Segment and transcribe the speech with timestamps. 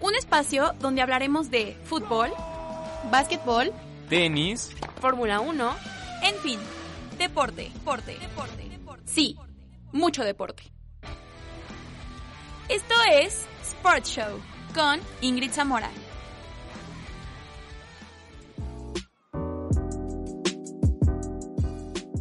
[0.00, 2.30] un espacio donde hablaremos de fútbol,
[3.10, 3.72] básquetbol,
[4.08, 5.76] tenis, Fórmula 1,
[6.22, 6.58] en fin,
[7.18, 9.02] deporte, deporte, deporte, deporte.
[9.06, 9.36] Sí,
[9.92, 10.64] mucho deporte.
[12.68, 14.40] Esto es Sports Show
[14.74, 15.90] con Ingrid Zamora.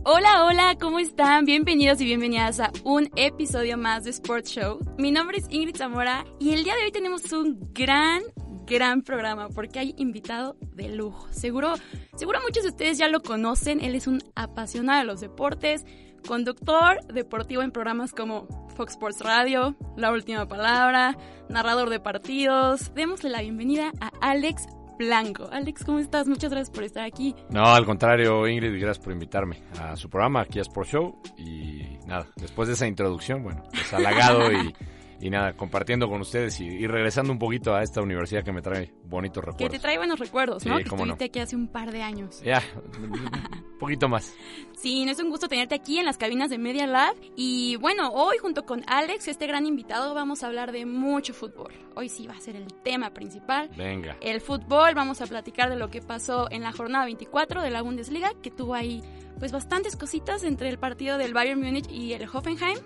[0.08, 1.45] Hola, hola, ¿cómo están?
[1.45, 4.78] Bienvenidos y bienvenidas a un episodio más de Sports Show.
[5.00, 8.22] Mi nombre es Ingrid Zamora y el día de hoy tenemos un gran,
[8.68, 11.28] gran programa porque hay invitado de lujo.
[11.31, 11.73] Seguro,
[12.16, 13.83] seguro muchos de ustedes ya lo conocen.
[13.83, 15.88] Él es un apasionado de los deportes,
[16.28, 21.17] conductor deportivo en programas como Fox Sports Radio, La Última Palabra,
[21.50, 22.94] narrador de partidos.
[22.94, 24.67] Démosle la bienvenida a Alex
[24.98, 25.50] Blanco.
[25.52, 26.28] Alex, ¿cómo estás?
[26.28, 27.36] Muchas gracias por estar aquí.
[27.50, 31.22] No, al contrario, Ingrid, gracias por invitarme a su programa, aquí a Sport Show.
[31.38, 34.73] Y nada, después de esa introducción, bueno, pues halagado y,
[35.19, 38.61] y nada, compartiendo con ustedes y, y, regresando un poquito a esta universidad que me
[38.61, 39.69] trae bonitos recuerdos.
[39.69, 40.77] Que te trae buenos recuerdos, ¿no?
[40.77, 41.30] Sí, que estuviste no.
[41.30, 42.41] aquí hace un par de años.
[42.41, 42.61] Ya,
[42.99, 44.33] un poquito más.
[44.73, 47.16] Sí, no es un gusto tenerte aquí en las cabinas de Media Lab.
[47.36, 51.73] Y bueno, hoy junto con Alex, este gran invitado, vamos a hablar de mucho fútbol.
[51.95, 53.69] Hoy sí va a ser el tema principal.
[53.77, 54.17] Venga.
[54.21, 57.81] El fútbol, vamos a platicar de lo que pasó en la jornada 24 de la
[57.81, 59.02] Bundesliga, que tuvo ahí
[59.39, 62.77] pues bastantes cositas entre el partido del Bayern Múnich y el Hoffenheim.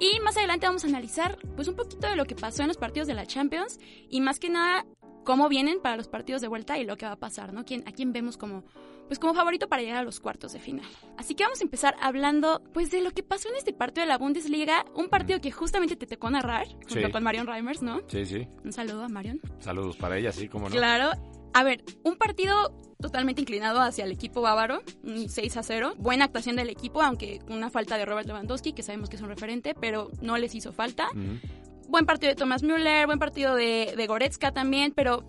[0.00, 2.76] Y más adelante vamos a analizar pues un poquito de lo que pasó en los
[2.76, 4.86] partidos de la Champions y más que nada
[5.24, 7.64] cómo vienen para los partidos de vuelta y lo que va a pasar, ¿no?
[7.64, 8.64] ¿Quién, a quién vemos como
[9.08, 10.84] pues como favorito para llegar a los cuartos de final.
[11.16, 14.08] Así que vamos a empezar hablando pues de lo que pasó en este partido de
[14.08, 17.10] la Bundesliga, un partido que justamente te tocó narrar junto Sí.
[17.10, 18.02] con Marion Reimers, ¿no?
[18.06, 18.46] Sí, sí.
[18.64, 19.40] Un saludo a Marion.
[19.60, 20.74] Saludos para ella, sí, cómo no.
[20.76, 21.12] Claro.
[21.52, 25.94] A ver, un partido totalmente inclinado hacia el equipo bávaro, un 6 a 0.
[25.98, 29.28] Buena actuación del equipo, aunque una falta de Robert Lewandowski, que sabemos que es un
[29.28, 31.08] referente, pero no les hizo falta.
[31.88, 35.24] Buen partido de Thomas Müller, buen partido de, de Goretzka también, pero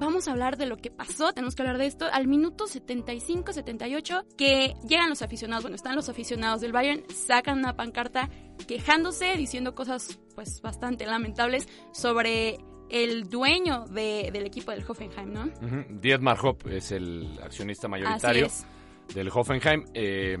[0.00, 2.06] vamos a hablar de lo que pasó, tenemos que hablar de esto.
[2.10, 7.76] Al minuto 75-78, que llegan los aficionados, bueno, están los aficionados del Bayern, sacan una
[7.76, 8.30] pancarta
[8.66, 12.58] quejándose, diciendo cosas pues bastante lamentables sobre
[12.90, 15.44] el dueño de- del equipo del Hoffenheim, ¿no?
[15.44, 15.84] Ujú.
[16.00, 18.46] Dietmar Hopp es el accionista mayoritario.
[18.46, 18.66] Es.
[19.14, 19.84] del Hoffenheim.
[19.92, 20.38] eh,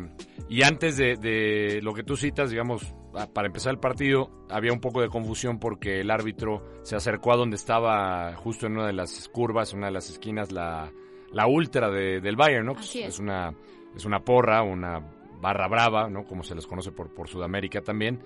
[0.48, 2.94] y antes de, de lo que tú citas, digamos,
[3.34, 7.36] para empezar el partido, había un poco de confusión porque el árbitro se acercó a
[7.36, 10.92] donde estaba justo en una de las curvas, una de las esquinas, la,
[11.32, 12.72] la ultra de- del Bayern, ¿no?
[12.78, 13.18] Así es.
[13.18, 13.52] una,
[13.96, 15.00] es una porra, una
[15.40, 16.24] barra brava, ¿no?
[16.24, 18.22] Como se les conoce por, por Sudamérica también.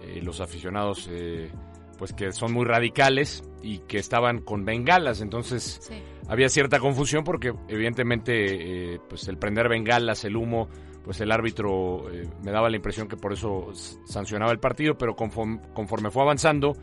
[0.00, 1.50] Eh, los aficionados, eh,
[1.98, 5.94] pues que son muy radicales y que estaban con bengalas, entonces Sí.
[6.28, 10.68] había cierta confusión porque evidentemente eh, pues el prender bengalas, el humo,
[11.04, 13.72] pues el árbitro eh, me daba la impresión que por eso
[14.06, 16.74] sancionaba el partido, pero conforme, conforme fue avanzando,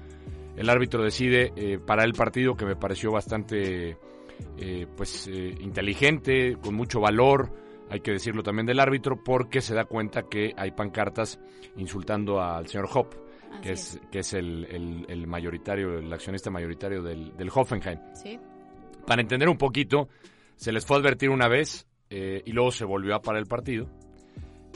[0.55, 3.97] el árbitro decide eh, parar el partido que me pareció bastante
[4.57, 7.51] eh, pues eh, inteligente, con mucho valor,
[7.89, 11.39] hay que decirlo también del árbitro, porque se da cuenta que hay pancartas
[11.77, 13.24] insultando al señor Así
[13.61, 17.99] que es, que es el, el- el mayoritario, el accionista mayoritario del, del Hoffenheim.
[18.13, 18.39] Sí.
[19.05, 20.09] Para entender un poquito,
[20.55, 23.47] se les fue a advertir una vez eh, y luego se volvió a parar el
[23.47, 23.87] partido,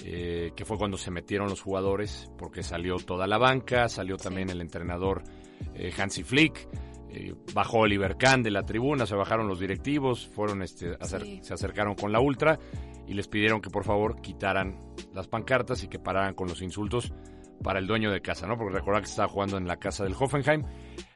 [0.03, 4.49] eh, que fue cuando se metieron los jugadores, porque salió toda la banca, salió también
[4.49, 5.23] el entrenador
[5.75, 6.67] eh, Hansi Flick,
[7.55, 11.39] bajó Oliver Kahn de la tribuna, se bajaron los directivos, fueron este, acer- Sí.
[11.41, 12.59] se acercaron con la ultra
[13.07, 14.77] y les pidieron que por favor quitaran
[15.13, 17.11] las pancartas y que pararan con los insultos
[17.63, 18.57] para el dueño de casa, ¿no?
[18.57, 20.63] Porque recordar que estaba jugando en la casa del Hoffenheim.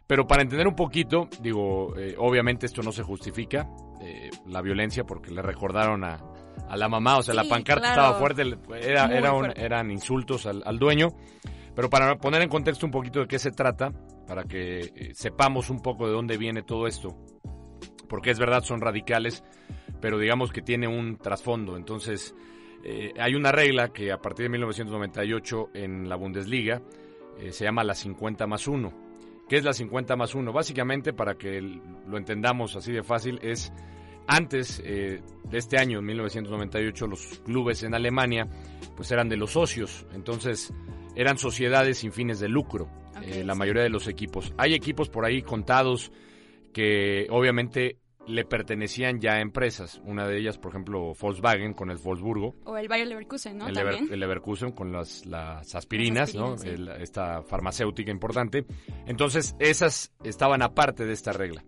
[0.06, 3.70] Pero para entender un poquito, digo, eh, obviamente esto no se justifica,
[4.02, 6.20] eh, la violencia, porque le recordaron a,
[6.67, 8.02] a la mamá, o sea, la pancarta claro.
[8.02, 8.41] estaba fuerte,
[8.82, 9.66] era, era un- fuerte.
[9.66, 11.08] eran insultos al, al dueño.
[11.76, 13.91] Pero para poner en contexto un poquito de qué se trata,
[14.28, 17.17] para que eh, sepamos un poco de dónde viene todo esto,
[18.09, 19.44] porque es verdad, son radicales,
[20.00, 21.76] pero digamos que tiene un trasfondo.
[21.78, 22.35] Entonces,
[22.84, 26.82] eh, hay una regla que a partir de 1998 en la Bundesliga
[27.40, 28.94] eh, se llama la 50 más 1.
[29.47, 30.52] ¿Qué es la 50 más 1?
[30.53, 33.74] Básicamente, para que lo entendamos así de fácil, es
[34.28, 38.47] antes eh, de este año, en 1998, los clubes en Alemania
[38.96, 40.74] pues eran de los socios, entonces
[41.16, 42.88] eran sociedades sin fines de lucro,
[43.22, 43.59] eh, la sí.
[43.59, 44.53] mayoría de los equipos.
[44.58, 46.12] Hay equipos por ahí contados
[46.74, 47.97] que obviamente
[48.28, 50.02] le pertenecían ya a empresas.
[50.05, 52.55] Una de ellas, por ejemplo, Volkswagen con el Wolfsburgo.
[52.66, 53.67] O el Bayer Leverkusen, ¿no?
[53.67, 54.05] El, También.
[54.08, 56.70] Lever- el Leverkusen con las, las aspirinas, Las ¿no?
[56.72, 58.66] El- esta farmacéutica importante.
[59.08, 61.64] Entonces, esas estaban aparte de esta regla.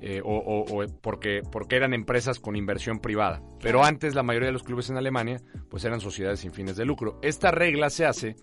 [0.00, 3.42] Eh, o, o- o porque, porque eran empresas con inversión privada.
[3.60, 6.84] Pero antes la mayoría de los clubes en Alemania pues eran sociedades sin fines de
[6.84, 7.18] lucro.
[7.22, 8.36] Esta regla se hace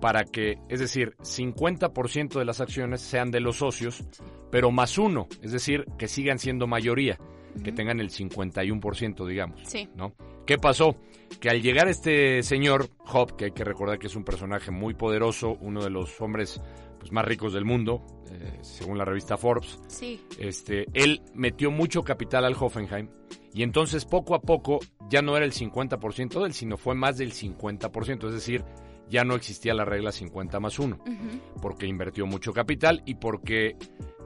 [0.00, 4.02] para que, es decir, 50% de las acciones sean de los socios,
[4.50, 7.18] pero más uno, es decir, que sigan siendo mayoría,
[7.62, 9.60] que tengan el 51%, digamos.
[9.64, 9.88] Sí.
[9.94, 10.12] ¿no?
[10.46, 10.96] ¿Qué pasó?
[11.40, 14.94] Que al llegar este señor Hop, que hay que recordar que es un personaje muy
[14.94, 16.60] poderoso, uno de los hombres
[17.02, 18.00] pues, más ricos del mundo,
[18.30, 20.20] eh, según la revista Forbes, Sí.
[20.38, 23.08] este, él metió mucho capital al Hoffenheim
[23.52, 24.78] y entonces poco a poco
[25.10, 28.64] ya no era el 50% de él, sino fue más del 50%, es decir,
[29.10, 31.60] ya no existía la regla 50 más 1 Ujú.
[31.60, 33.76] porque invirtió mucho capital y porque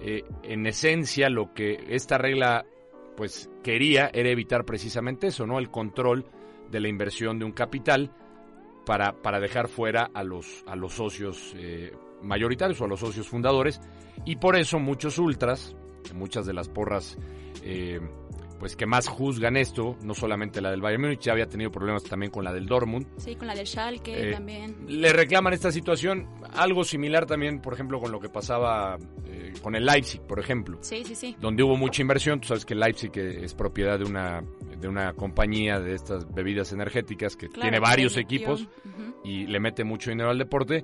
[0.03, 2.67] eh, en esencia lo que esta regla
[3.17, 5.59] pues quería era evitar precisamente eso, ¿no?
[5.59, 6.27] El control
[6.71, 8.13] de la inversión de un capital
[8.85, 11.93] para, para dejar fuera a los, a los socios eh,
[12.27, 13.81] mayoritarios o a los socios fundadores
[14.25, 15.75] y por eso muchos ultras,
[16.15, 17.17] muchas de las porras
[17.63, 18.01] eh,
[18.59, 22.03] pues que más juzgan esto, no solamente la del Bayern Múnich, ya había tenido problemas
[22.05, 24.75] también con la del Dortmund, Sí, con la del Schalke Eh, también.
[24.89, 28.97] le reclaman esta situación, algo similar también, por ejemplo, con lo que pasaba
[29.27, 31.37] eh, con el Leipzig, por ejemplo, Sí, sí, sí.
[31.39, 32.41] donde hubo mucha inversión.
[32.41, 34.43] Tú sabes que Leipzig es propiedad de una,
[34.81, 38.67] de una compañía de estas bebidas energéticas que Claro, tiene varios equipos
[39.23, 40.83] y le mete mucho dinero al deporte.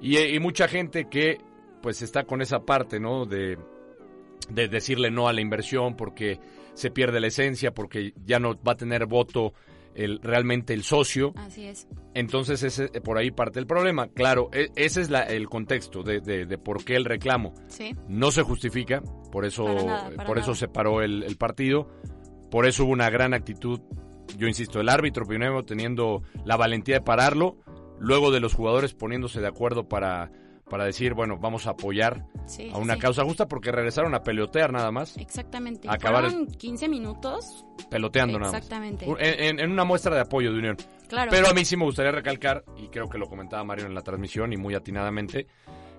[0.00, 1.38] Y, eh, y mucha gente que
[1.82, 3.24] pues está con esa parte, ¿no?
[3.26, 3.58] De,
[4.50, 6.38] de decirle no a la inversión porque
[6.74, 9.54] se pierde la esencia, porque ya no va a tener voto
[9.94, 11.32] el, realmente el socio.
[11.36, 11.88] Así es.
[12.14, 14.08] Entonces, ese, por ahí parte el problema.
[14.08, 17.54] Claro, e- ese es la- el contexto de, de- de por qué el reclamo.
[17.68, 17.94] Sí.
[18.08, 19.02] No se justifica,
[19.32, 21.88] por eso, Para nada, para por eso se paró el, el partido,
[22.50, 23.80] por eso hubo una gran actitud,
[24.36, 27.58] yo insisto, el árbitro primero teniendo la valentía de pararlo,
[28.00, 30.32] luego de los jugadores poniéndose de acuerdo para,
[30.68, 33.00] para decir, bueno, vamos a apoyar Sí, a una sí.
[33.00, 35.88] causa justa, porque regresaron a pelotear nada más, Exactamente.
[35.88, 37.64] Acabar el- Fueron 15 minutos.
[37.90, 38.58] peloteando nada más.
[38.62, 39.04] Exactamente.
[39.04, 40.76] En, en- en una muestra de apoyo de Unión.
[41.08, 41.30] Claro.
[41.30, 44.00] Pero a mí sí me gustaría recalcar, y creo que lo comentaba Mario en la
[44.02, 45.46] transmisión y muy atinadamente,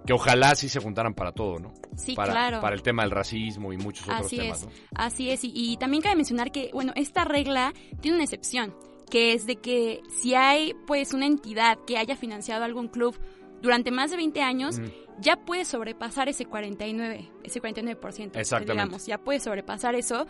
[0.05, 1.73] que ojalá sí se juntaran para todo, ¿no?
[1.95, 2.59] sí, para, claro.
[2.61, 4.71] para el tema del racismo y muchos otros Así temas, es, ¿no?
[4.95, 5.43] así es.
[5.43, 8.73] Y, y también cabe mencionar que, bueno, esta regla tiene una excepción,
[9.11, 13.15] que es de que si hay, pues, una entidad que haya financiado algún club
[13.61, 14.81] durante más de 20 años,
[15.19, 18.39] ya puede sobrepasar ese 49, ese 49%.
[18.39, 18.71] Exactamente.
[18.71, 20.25] Digamos, ya puede sobrepasar eso.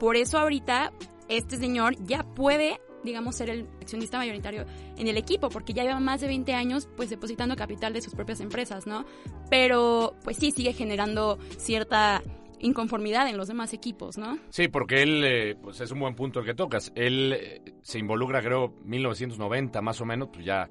[0.00, 0.92] Por eso ahorita
[1.28, 4.64] este señor ya puede, digamos, ser el accionista mayoritario
[4.96, 8.14] en el equipo, porque ya lleva más de 20 años, pues, depositando capital de sus
[8.14, 9.04] propias empresas, ¿no?
[9.50, 12.22] Pero, pues sí, sigue generando cierta
[12.62, 14.38] inconformidad en los demás equipos, ¿no?
[14.48, 16.92] Sí, porque él, eh, pues es un buen punto el que tocas.
[16.94, 20.68] Él eh, se involucra, creo, 1990 más o menos, pues ya,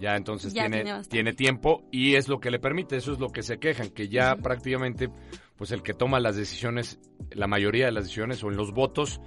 [0.00, 3.28] ya entonces Ya tiene, tiene tiempo y es lo que le permite, eso es lo
[3.28, 5.10] que se quejan, que ya prácticamente,
[5.56, 6.98] pues el que toma las decisiones,
[7.30, 9.20] la mayoría de las decisiones o en los votos,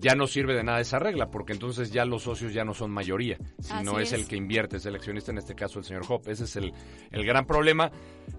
[0.00, 2.90] ya no sirve de nada esa regla, porque entonces ya los socios ya no son
[2.90, 4.20] mayoría, sino es, es.
[4.20, 6.28] el que invierte, es el accionista, en este caso el señor Hop.
[6.28, 6.72] Ese es el,
[7.10, 7.90] el gran problema.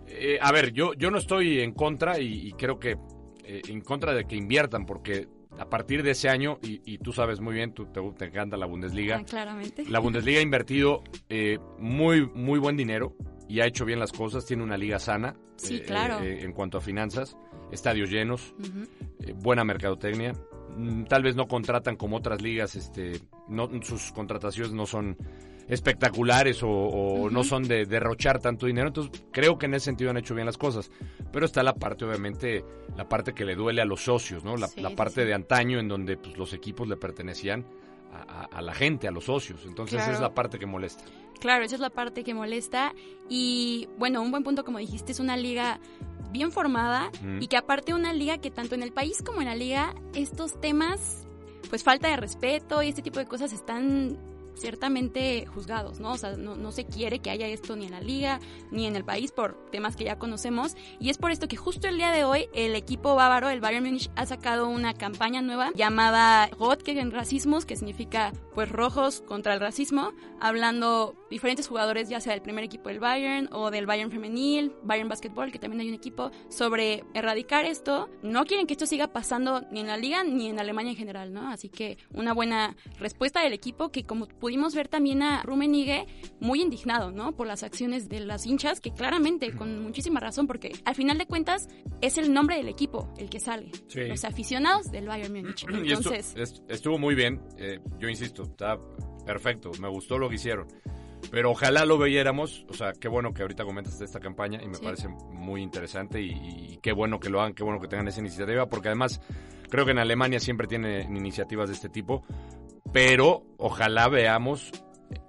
[0.08, 2.98] Eh, a ver, yo, yo no estoy en contra y, y creo que
[3.46, 5.28] eh, en contra de que inviertan, porque
[5.58, 8.58] a partir de ese año, y, y tú sabes muy bien, tú te, te encanta
[8.58, 9.86] la Bundesliga, Ah, claramente.
[9.90, 13.16] la Bundesliga ha invertido eh, muy, muy buen dinero
[13.48, 16.20] y ha hecho bien las cosas, tiene una liga sana Sí, eh, claro.
[16.22, 17.38] eh, en cuanto a finanzas,
[17.72, 18.54] estadios llenos,
[19.36, 20.34] buena mercadotecnia.
[20.76, 25.16] Mm, Tal vez no contratan como otras ligas, este, no, sus contrataciones no son
[25.68, 28.88] espectaculares o, no son de derrochar tanto dinero.
[28.88, 30.92] Entonces, creo que en ese sentido han hecho bien las cosas.
[31.32, 32.64] Pero está la parte, obviamente,
[32.96, 34.58] la parte que le duele a los socios, ¿no?
[34.58, 35.28] La, Sí, la sí, parte sí.
[35.28, 37.66] de antaño en donde pues, los equipos le pertenecían
[38.14, 39.66] a, a- a la gente, a los socios.
[39.66, 41.04] Entonces, esa es la parte que molesta.
[41.40, 42.94] Claro, esa es la parte que molesta.
[43.28, 45.80] Y bueno, un buen punto, como dijiste, es una liga
[46.32, 47.42] bien formada Mm.
[47.42, 50.60] y que aparte una liga que tanto en el país como en la liga, estos
[50.62, 51.28] temas,
[51.70, 54.18] pues falta de respeto y este tipo de cosas están
[54.56, 56.14] ciertamente juzgados, ¿no?
[56.14, 58.40] O sea, no, no se quiere que haya esto ni en la liga
[58.72, 60.76] ni en el país por temas que ya conocemos.
[61.00, 63.86] Y es por esto que justo el día de hoy el equipo bávaro, el Bayern
[63.86, 69.54] Múnich, ha sacado una campaña nueva llamada Rot gegen Racismus, que significa pues rojos contra
[69.54, 74.12] el racismo, hablando diferentes jugadores, ya sea del primer equipo del Bayern o del Bayern
[74.12, 78.10] femenil, Bayern Basketball, que también hay un equipo, sobre erradicar esto.
[78.22, 81.34] No quieren que esto siga pasando ni en la liga ni en Alemania en general,
[81.34, 81.50] ¿no?
[81.50, 86.06] Así que una buena respuesta del equipo que como pudimos ver también a Rummenigge
[86.40, 87.36] muy indignado, ¿no?
[87.36, 91.26] Por las acciones de las hinchas, que claramente, con muchísima razón, porque al final de
[91.26, 91.68] cuentas
[92.02, 93.72] es el nombre del equipo el que sale.
[93.96, 95.66] Los aficionados del Bayern Múnich.
[95.70, 96.36] Entonces...
[96.68, 98.80] estuvo muy bien, eh, yo insisto, está
[99.26, 100.68] perfecto, me gustó lo que hicieron.
[101.32, 104.78] Pero ojalá lo viéramos, o sea, qué bueno que ahorita comentas esta campaña y me
[104.78, 108.68] parece muy interesante y, qué bueno que lo hagan, qué bueno que tengan esa iniciativa,
[108.68, 109.22] porque además
[109.70, 112.24] creo que en Alemania siempre tienen iniciativas de este tipo,
[112.92, 114.72] pero ojalá veamos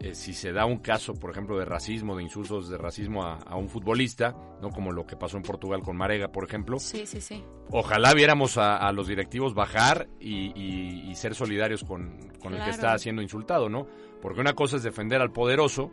[0.00, 3.56] eh, si se da un caso, por ejemplo, de racismo, de insultos de racismo a,
[3.56, 6.78] un futbolista, no como lo que pasó en Portugal con Marega, por ejemplo.
[6.78, 7.44] Sí, sí, sí.
[7.70, 13.68] Ojalá viéramos a, los directivos bajar y, ser solidarios con, el que está siendo insultado,
[13.68, 13.86] ¿no?
[14.26, 15.92] Porque una cosa es defender al poderoso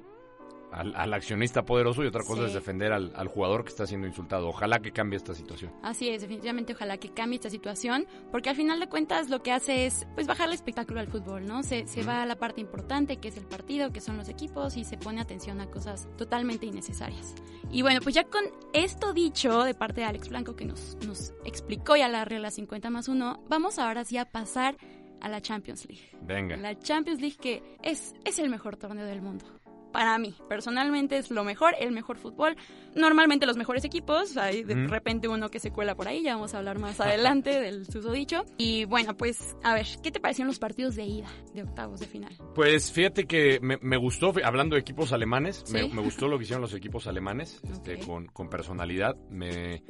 [0.71, 4.49] al, accionista poderoso y otra cosa es defender al, jugador que está siendo insultado.
[4.49, 5.71] Ojalá que cambie esta situación.
[5.83, 9.51] Así es, definitivamente ojalá que cambie esta situación, porque al final de cuentas lo que
[9.51, 11.61] hace es pues bajar el espectáculo al fútbol, ¿no?
[11.61, 14.77] Se, se va a la parte importante que es el partido, que son los equipos
[14.77, 17.35] y se pone atención a cosas totalmente innecesarias.
[17.69, 21.35] Y bueno, pues ya con esto dicho de parte de Alex Blanco que nos, nos
[21.45, 24.75] explicó ya la regla 50 más 1, vamos ahora sí a pasar
[25.23, 26.09] a la Champions League.
[26.21, 26.55] Venga.
[26.57, 29.45] La Champions League que es, es el mejor torneo del mundo
[29.93, 30.35] para mí.
[30.49, 32.57] Personalmente es lo mejor, el mejor fútbol.
[32.95, 36.53] Normalmente los mejores equipos, hay de repente uno que se cuela por ahí, ya vamos
[36.53, 38.43] a hablar más adelante del susodicho.
[38.57, 42.07] Y bueno, pues a ver, ¿qué te parecieron los partidos de ida, de octavos de
[42.07, 42.35] final?
[42.55, 46.73] Pues fíjate que me, gustó, hablando de equipos alemanes, me, gustó lo que hicieron los
[46.73, 49.15] equipos alemanes, este, con, con personalidad.
[49.29, 49.83] Me,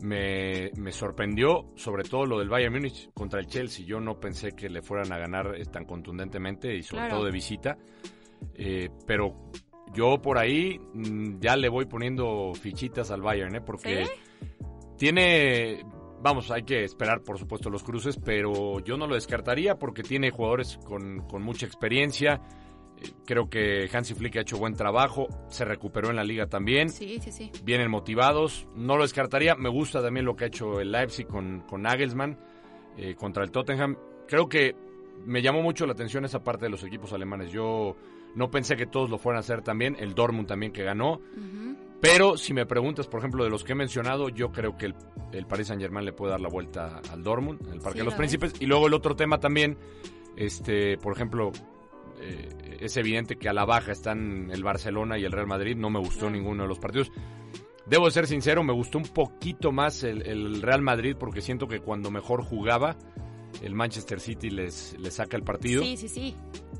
[0.00, 3.84] me, me, sorprendió sobre todo lo del Bayern Múnich contra el Chelsea.
[3.84, 7.30] Yo no pensé que le fueran a ganar eh, tan contundentemente y sobre todo de
[7.30, 7.78] visita.
[8.54, 9.50] Eh, pero
[9.92, 13.60] yo por ahí mm, ya le voy poniendo fichitas al Bayern, ¿eh?
[13.60, 14.06] Porque
[14.96, 15.84] tiene,
[16.20, 20.30] vamos, hay que esperar por supuesto los cruces, pero yo no lo descartaría porque tiene
[20.30, 22.40] jugadores con, mucha experiencia.
[23.24, 26.90] Creo que Hansi Flick ha hecho buen trabajo, se recuperó en la liga también.
[26.90, 27.50] Sí, sí, sí.
[27.64, 29.54] Vienen motivados, no lo descartaría.
[29.54, 32.38] Me gusta también lo que ha hecho el Leipzig con, con Nagelsmann
[32.96, 33.96] eh, contra el Tottenham.
[34.26, 34.74] Creo que
[35.24, 37.50] me llamó mucho la atención esa parte de los equipos alemanes.
[37.50, 37.96] Yo
[38.34, 39.96] no pensé que todos lo fueran a hacer también.
[39.98, 41.20] El Dortmund también que ganó.
[42.00, 44.94] Pero si me preguntas, por ejemplo, de los que he mencionado, yo creo que el,
[45.32, 48.04] el Paris Saint Germain le puede dar la vuelta al Dortmund, en el Parque de
[48.04, 48.52] los Príncipes.
[48.60, 49.78] Y luego el otro tema también,
[50.36, 51.52] este, por ejemplo,
[52.20, 55.76] eh, es evidente que a la baja están el Barcelona y el Real Madrid.
[55.76, 57.10] No me gustó ninguno de los partidos.
[57.86, 61.68] Debo de ser sincero, me gustó un poquito más el, el Real Madrid porque siento
[61.68, 62.96] que cuando mejor jugaba
[63.62, 65.82] el Manchester City les, les saca el partido.
[65.82, 66.36] Sí, sí, sí.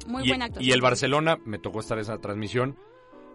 [0.07, 2.77] Muy buena Y el Barcelona, me tocó estar en esa transmisión,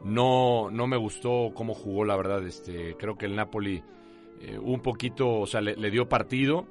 [0.03, 2.45] no, no me gustó cómo jugó, la verdad.
[2.45, 3.83] Este, creo que el Napoli
[4.41, 6.65] eh, un poquito, o sea, le, le, dio partido.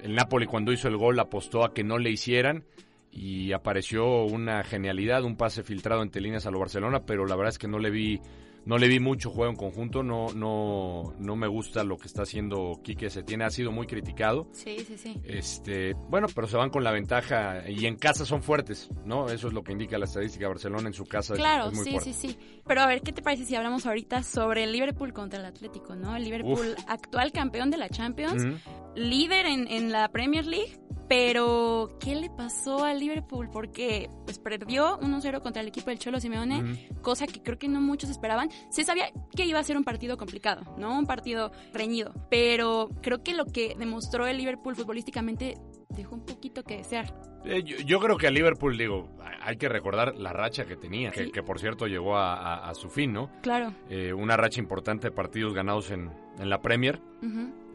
[0.00, 2.64] El Napoli cuando hizo el gol apostó a que no le hicieran
[3.10, 7.52] y apareció una genialidad, un pase filtrado entre líneas a lo Barcelona, pero la verdad
[7.52, 8.20] es que no le vi
[8.64, 12.22] no le vi mucho juego en conjunto, no, no, no me gusta lo que está
[12.22, 14.48] haciendo Quique Setién, ha sido muy criticado.
[14.52, 15.18] Sí, sí, sí.
[15.24, 19.28] Este, bueno, pero se van con la ventaja y en casa son fuertes, ¿no?
[19.28, 20.48] Eso es lo que indica la estadística.
[20.48, 22.12] Barcelona en su casa claro, es, muy sí, fuerte.
[22.12, 22.38] sí, sí.
[22.66, 25.94] Pero a ver, ¿qué te parece si hablamos ahorita sobre el Liverpool contra el Atlético,
[25.94, 26.16] ¿no?
[26.16, 28.46] El Liverpool, actual campeón de la Champions,
[28.94, 30.78] líder en, en la Premier League,
[31.10, 33.48] pero, ¿qué le pasó al Liverpool?
[33.52, 37.80] Porque pues perdió 1-0 contra el equipo del Cholo Simeone, cosa que creo que no
[37.80, 38.48] muchos esperaban.
[38.70, 40.96] Se sabía que iba a ser un partido complicado, ¿no?
[40.96, 42.14] Un partido reñido.
[42.30, 47.12] Pero creo que lo que demostró el Liverpool futbolísticamente dejó un poquito que desear.
[47.44, 49.08] Eh, yo, creo que al Liverpool, digo,
[49.40, 53.32] hay que recordar la racha que tenía, que, por cierto llegó a, su fin, ¿no?
[53.42, 53.74] Claro.
[53.88, 57.00] Eh, una racha importante de partidos ganados en, la Premier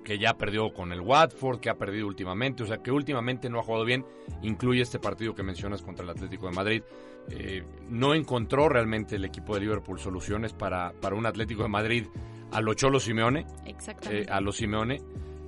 [0.05, 3.59] que ya perdió con el Watford, que ha perdido últimamente, o sea que últimamente no
[3.59, 4.05] ha jugado bien,
[4.43, 6.83] incluye este partido que mencionas contra el Atlético de Madrid.
[7.29, 12.05] Eh, no encontró realmente el equipo de Liverpool soluciones para, para un Atlético de Madrid
[12.51, 14.29] a lo Cholo Simeone, Exactamente.
[14.29, 15.01] Eh, a los Simeone,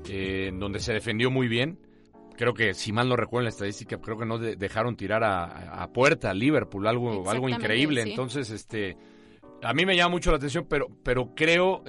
[0.10, 1.80] eh, donde se defendió muy bien.
[2.36, 5.88] Creo que, si mal no recuerdo en la estadística, creo que no dejaron tirar a,
[5.92, 8.02] puerta a Liverpool, algo, algo increíble.
[8.02, 8.96] Entonces, este,
[9.64, 11.84] a mí me llama mucho la atención, pero, pero creo,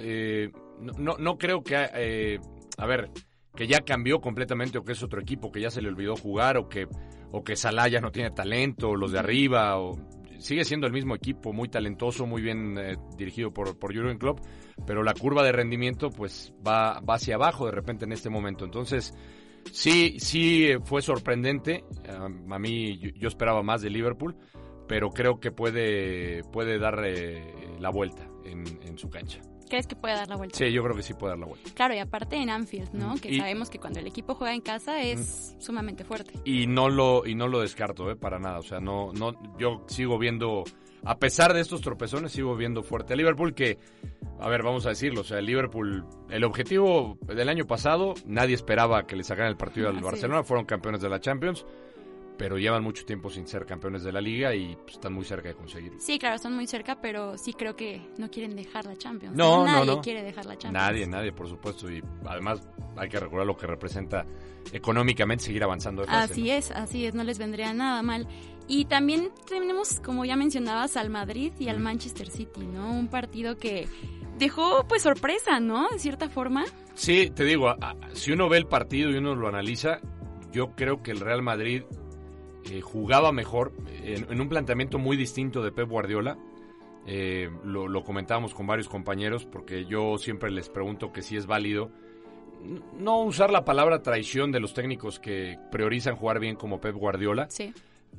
[0.96, 2.40] no, no, creo que
[2.78, 3.10] a ver,
[3.54, 6.56] que ya cambió completamente o que es otro equipo que ya se le olvidó jugar
[6.56, 6.86] o que
[7.30, 9.98] o que Salah ya no tiene talento, los de arriba o
[10.38, 14.40] sigue siendo el mismo equipo, muy talentoso, muy bien eh, dirigido por por Jurgen Klopp,
[14.86, 18.64] pero la curva de rendimiento pues va va hacia abajo de repente en este momento.
[18.64, 19.12] Entonces,
[19.72, 24.36] sí sí fue sorprendente, a mí yo, esperaba más de Liverpool,
[24.86, 29.40] pero creo que puede, puede dar eh, la vuelta en, en su cancha.
[29.68, 30.56] ¿Crees que puede dar la vuelta?
[30.58, 31.70] Sí, yo creo que sí puede dar la vuelta.
[31.74, 33.14] Claro, y aparte en Anfield, ¿no?
[33.14, 36.32] Mm, Que y- sabemos que cuando el equipo juega en casa es sumamente fuerte.
[36.44, 38.16] Y no lo, y no lo descarto, ¿eh?
[38.16, 38.58] Para nada.
[38.58, 40.64] O sea, no, no, yo sigo viendo,
[41.04, 43.78] a pesar de estos tropezones, sigo viendo fuerte a Liverpool que,
[44.40, 48.54] a ver, vamos a decirlo, o sea, el Liverpool, el objetivo del año pasado, nadie
[48.54, 51.64] esperaba que le sacaran el partido al Así Barcelona, fueron campeones de la Champions,
[52.38, 55.48] pero llevan mucho tiempo sin ser campeones de la liga y pues, están muy cerca
[55.48, 55.98] de conseguirlo.
[56.00, 59.36] Sí, claro, están muy cerca, pero sí creo que no quieren dejar la Champions.
[59.36, 60.00] No, no, nadie no.
[60.00, 60.86] quiere dejar la Champions.
[60.86, 62.66] Nadie, nadie, por supuesto, y además
[62.96, 64.24] hay que recordar lo que representa
[64.72, 66.32] económicamente seguir avanzando de fase.
[66.32, 66.52] Así ¿no?
[66.52, 68.28] es, así es, no les vendría nada mal.
[68.68, 72.92] Y también tenemos, como ya mencionabas, al Madrid y al Manchester City, ¿no?
[72.92, 73.88] Un partido que
[74.38, 75.88] dejó pues sorpresa, ¿no?
[75.88, 76.66] De cierta forma.
[76.94, 77.74] Sí, te digo,
[78.12, 80.00] si uno ve el partido y uno lo analiza,
[80.52, 81.82] yo creo que el Real Madrid
[82.70, 83.72] eh, jugaba mejor
[84.02, 86.38] en, en un planteamiento muy distinto de Pep Guardiola.
[87.10, 91.90] Eh, lo, comentábamos con varios compañeros porque yo siempre les pregunto que si es válido
[92.98, 97.48] no usar la palabra traición de los técnicos que priorizan jugar bien como Pep Guardiola.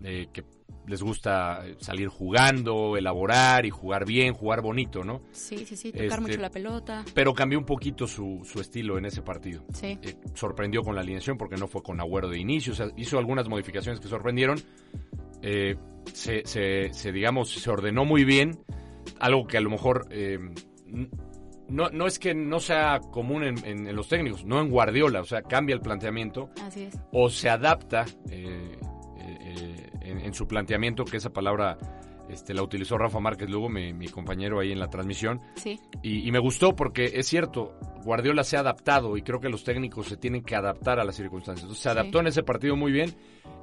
[0.03, 0.43] Eh, que
[0.87, 5.21] les gusta salir jugando, elaborar y jugar bien, jugar bonito, ¿no?
[5.31, 7.05] Sí, sí, sí, tocar Este- mucho la pelota.
[7.13, 9.63] Pero cambió un poquito su, su estilo en ese partido.
[9.73, 9.99] Sí.
[10.01, 13.19] Eh, sorprendió con la alineación porque no fue con Agüero de inicio, o sea, hizo
[13.19, 14.59] algunas modificaciones que sorprendieron.
[15.43, 15.75] Eh,
[16.11, 18.59] se, se- se, digamos, se ordenó muy bien,
[19.19, 20.39] algo que a lo mejor eh,
[21.67, 25.21] no, no es que no sea común en, en- en los técnicos, no en Guardiola,
[25.21, 26.97] o sea, cambia el planteamiento Así es.
[27.11, 28.77] o se adapta eh,
[29.61, 31.77] eh, en, en su planteamiento, que esa palabra
[32.29, 35.79] este, la utilizó Rafa Márquez luego, mi, mi compañero ahí en la transmisión, Sí.
[36.03, 37.73] y, y me gustó porque es cierto,
[38.03, 41.15] Guardiola se ha adaptado y creo que los técnicos se tienen que adaptar a las
[41.15, 41.63] circunstancias.
[41.63, 41.97] Entonces se Sí.
[41.97, 43.15] adaptó en ese partido muy bien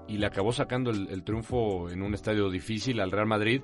[0.08, 3.62] y le acabó sacando el, el triunfo en un estadio difícil al Real Madrid,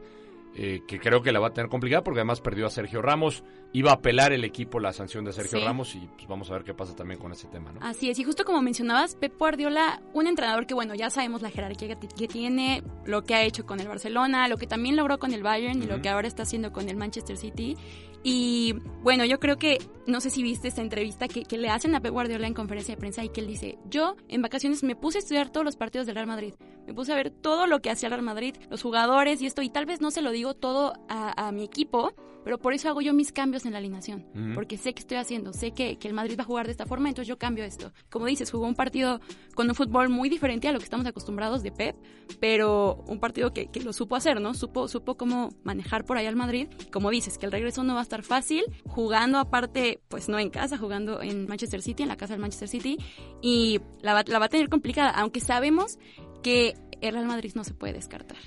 [0.55, 3.43] eh, que creo que la va a tener complicada porque además perdió a Sergio Ramos.
[3.75, 5.65] Iba a apelar el equipo la sanción de Sergio Sí.
[5.65, 7.81] Ramos y pues vamos a ver qué pasa también con ese tema, ¿no?
[7.83, 11.51] Así es, y justo como mencionabas, Pep Guardiola, un entrenador que, bueno, ya sabemos la
[11.51, 15.19] jerarquía que, que tiene, lo que ha hecho con el Barcelona, lo que también logró
[15.19, 17.77] con el Bayern y lo que ahora está haciendo con el Manchester City.
[18.25, 21.95] Y bueno, yo creo que, no sé si viste esta entrevista que, que le hacen
[21.95, 24.95] a Pep Guardiola en conferencia de prensa y que él dice, yo en vacaciones me
[24.95, 26.55] puse a estudiar todos los partidos del Real Madrid,
[26.87, 29.63] me puse a ver todo lo que hacía el Real Madrid, los jugadores y esto,
[29.63, 32.13] y tal vez no se lo digo todo a, a mi equipo,
[32.45, 35.53] pero por eso hago yo mis cambios en la alineación, porque sé que estoy haciendo,
[35.53, 37.93] sé que, que el Madrid va a jugar de esta forma, entonces yo cambio esto.
[38.11, 39.21] Como dices, jugó un partido
[39.55, 41.97] con un fútbol muy diferente a lo que estamos acostumbrados de Pep,
[42.41, 44.55] pero un partido que, que lo supo hacer, ¿no?
[44.55, 46.69] Supo, supo cómo manejar por ahí al Madrid.
[46.91, 50.51] Como dices, que el regreso no va a estar fácil, jugando aparte, pues no en
[50.51, 52.99] casa, jugando en Manchester City, en la casa del Manchester City,
[53.41, 55.99] y la va, la va a tener complicada, aunque sabemos
[56.43, 58.39] que el Real Madrid no se puede descartar.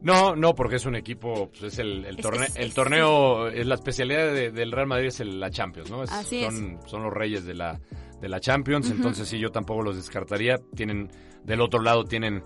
[0.00, 3.48] No, no, porque es un equipo, pues es el, el, Es- torne- es- el torneo,
[3.48, 6.02] es la especialidad de- del Real Madrid es el- la Champions, ¿no?
[6.02, 7.80] Así son, son los reyes de la,
[8.20, 10.58] de la Champions, entonces sí, yo tampoco los descartaría.
[10.76, 11.08] Tienen,
[11.44, 12.44] del otro lado tienen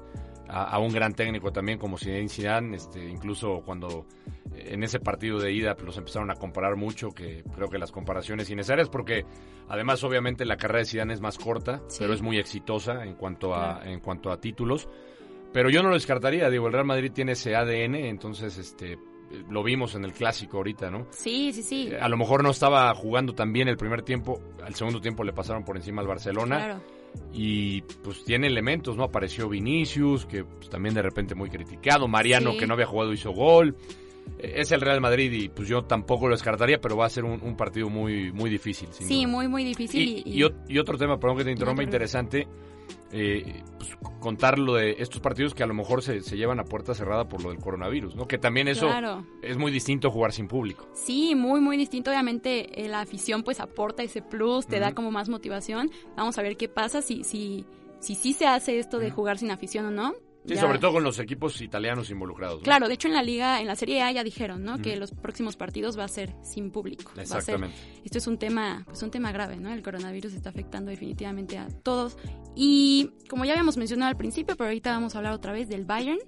[0.49, 4.07] a, a un gran técnico también como Zinedine Zidane, este, incluso cuando
[4.55, 7.79] eh, en ese partido de ida pues, los empezaron a comparar mucho, que creo que
[7.79, 9.25] las comparaciones innecesarias, porque
[9.69, 11.99] además obviamente la carrera de Zidane es más corta, Sí.
[12.01, 13.91] pero es muy exitosa en cuanto a, Claro.
[13.91, 14.89] en cuanto a títulos.
[15.53, 18.99] Pero yo no lo descartaría, digo, el Real Madrid tiene ese ADN, entonces este
[19.49, 21.07] lo vimos en el clásico ahorita, ¿no?
[21.11, 21.89] Sí, sí, sí.
[21.91, 25.25] Eh, A lo mejor no estaba jugando tan bien el primer tiempo, al segundo tiempo
[25.25, 26.81] le pasaron por encima al Barcelona Claro.
[27.33, 29.05] y pues tiene elementos, ¿no?
[29.05, 32.59] Apareció Vinicius, que pues, también de repente muy criticado, Mariano Sí.
[32.59, 33.75] que no había jugado hizo gol.
[34.39, 37.25] Eh, Es el Real Madrid y pues yo tampoco lo descartaría, pero va a ser
[37.25, 38.89] un, un partido muy muy difícil.
[38.93, 39.29] sin Sí, duda.
[39.33, 40.01] muy, muy difícil.
[40.03, 42.47] Y, Y, y ot- y otro tema, perdón que te interrumpa, interesante,
[43.13, 46.65] eh, pues, contar lo de estos partidos que a lo mejor se, se llevan a
[46.65, 48.27] puerta cerrada por lo del coronavirus, ¿no?
[48.27, 49.27] Que también eso Claro.
[49.43, 50.89] es muy distinto jugar sin público.
[50.95, 52.11] Sí, muy, muy distinto.
[52.11, 55.91] Obviamente eh, la afición pues aporta ese plus, te da como más motivación.
[56.17, 57.65] Vamos a ver qué pasa si si
[58.01, 60.15] si sí se hace esto de jugar sin afición o no.
[60.45, 62.59] Sí, Ya- sobre todo con los equipos italianos involucrados.
[62.59, 62.63] ¿no?
[62.65, 64.79] Claro, de hecho en la liga, en la Serie A ya dijeron, ¿no?
[64.79, 67.13] Que los próximos partidos va a ser sin público.
[67.17, 67.77] Va a ser- Exactamente.
[68.05, 69.73] esto es un tema, pues un tema grave, ¿no?
[69.73, 72.19] El coronavirus está afectando definitivamente a todos.
[72.57, 75.85] Y como ya habíamos mencionado al principio, pero ahorita vamos a hablar otra vez del
[75.85, 76.19] Bayern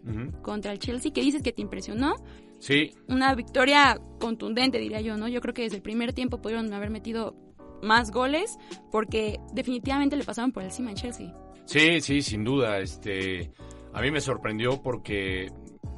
[0.43, 2.15] contra el Chelsea, que dices que te impresionó.
[2.61, 5.27] Sí, una victoria contundente, diría yo, ¿no?
[5.29, 7.35] Yo creo que desde el primer tiempo pudieron haber metido
[7.83, 8.57] más goles
[8.93, 11.35] porque definitivamente le pasaron por encima en Chelsea.
[11.67, 12.79] sí, sí, sin duda.
[12.79, 13.51] Este,
[13.95, 15.51] a mí me sorprendió porque,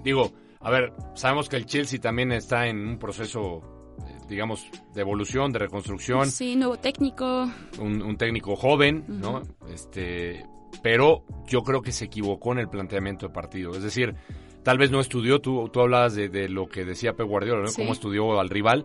[0.04, 3.62] digo, a ver, sabemos que el Chelsea también está en un proceso,
[4.06, 6.30] eh, digamos, de evolución, de reconstrucción.
[6.30, 7.48] Sí, nuevo técnico.
[7.78, 9.42] un, un técnico joven, ¿no?
[9.68, 10.44] Este,
[10.82, 13.72] pero yo creo que se equivocó en el planteamiento de partido.
[13.72, 14.14] Es decir,
[14.62, 17.72] tal vez no estudió, tú, tú hablabas de, lo que decía Pep Guardiola, ¿no?
[17.72, 18.84] Cómo estudió al rival.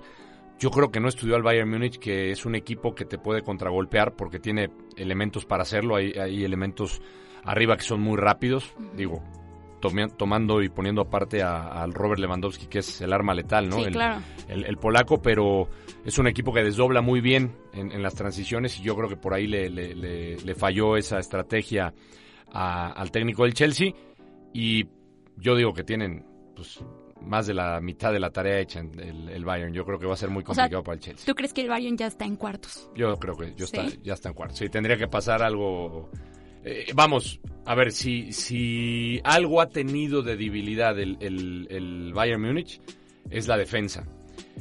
[0.60, 3.41] Yo creo que no estudió al Bayern Múnich, que es un equipo que te puede
[3.41, 5.95] contragolpear porque tiene elementos para hacerlo.
[5.95, 7.02] Hay, hay elementos
[7.43, 8.73] arriba que son muy rápidos.
[8.95, 9.23] Digo,
[9.82, 13.84] tomando y poniendo aparte al Robert Lewandowski, que es el arma letal, ¿no?
[13.84, 14.21] el, claro.
[14.47, 15.67] el, polaco, pero
[16.06, 19.34] es un equipo que desdobla muy bien en, las transiciones y yo creo que por
[19.34, 21.93] ahí le, le, falló esa estrategia
[22.51, 23.91] al técnico del Chelsea
[24.54, 24.86] y
[25.38, 26.25] yo digo que tienen
[26.56, 26.84] pues
[27.21, 29.73] más de la mitad de la tarea hecha en el, Bayern.
[29.73, 31.25] Yo creo que va a ser muy complicado para el Chelsea.
[31.25, 32.89] ¿Tú crees que el Bayern ya está en cuartos?
[32.95, 34.58] Yo creo que está, ya está en cuartos.
[34.58, 36.10] Sí, tendría que pasar algo
[36.63, 42.82] eh, vamos, a ver, si, si algo ha tenido de debilidad el, el, Bayern Múnich
[43.30, 44.06] es la defensa.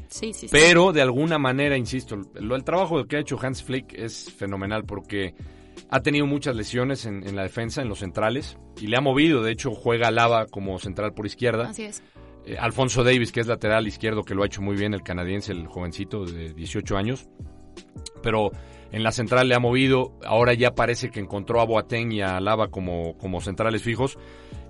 [0.08, 3.92] Sí, sí, Pero de alguna manera, insisto, lo, el trabajo que ha hecho Hans Flick
[3.94, 5.34] es fenomenal porque
[5.88, 9.42] ha tenido muchas lesiones en, la defensa, en los centrales, y le ha movido.
[9.42, 11.70] De hecho, juega Lava como central por izquierda.
[11.70, 12.02] Así es.
[12.44, 15.52] Eh, Alfonso Davis, que es lateral izquierdo, que lo ha hecho muy bien, el canadiense,
[15.52, 17.28] el jovencito de 18 años.
[18.22, 18.50] Pero
[18.92, 22.40] en la central le ha movido, ahora ya parece que encontró a Boateng y a
[22.40, 24.18] Lava como, como centrales fijos.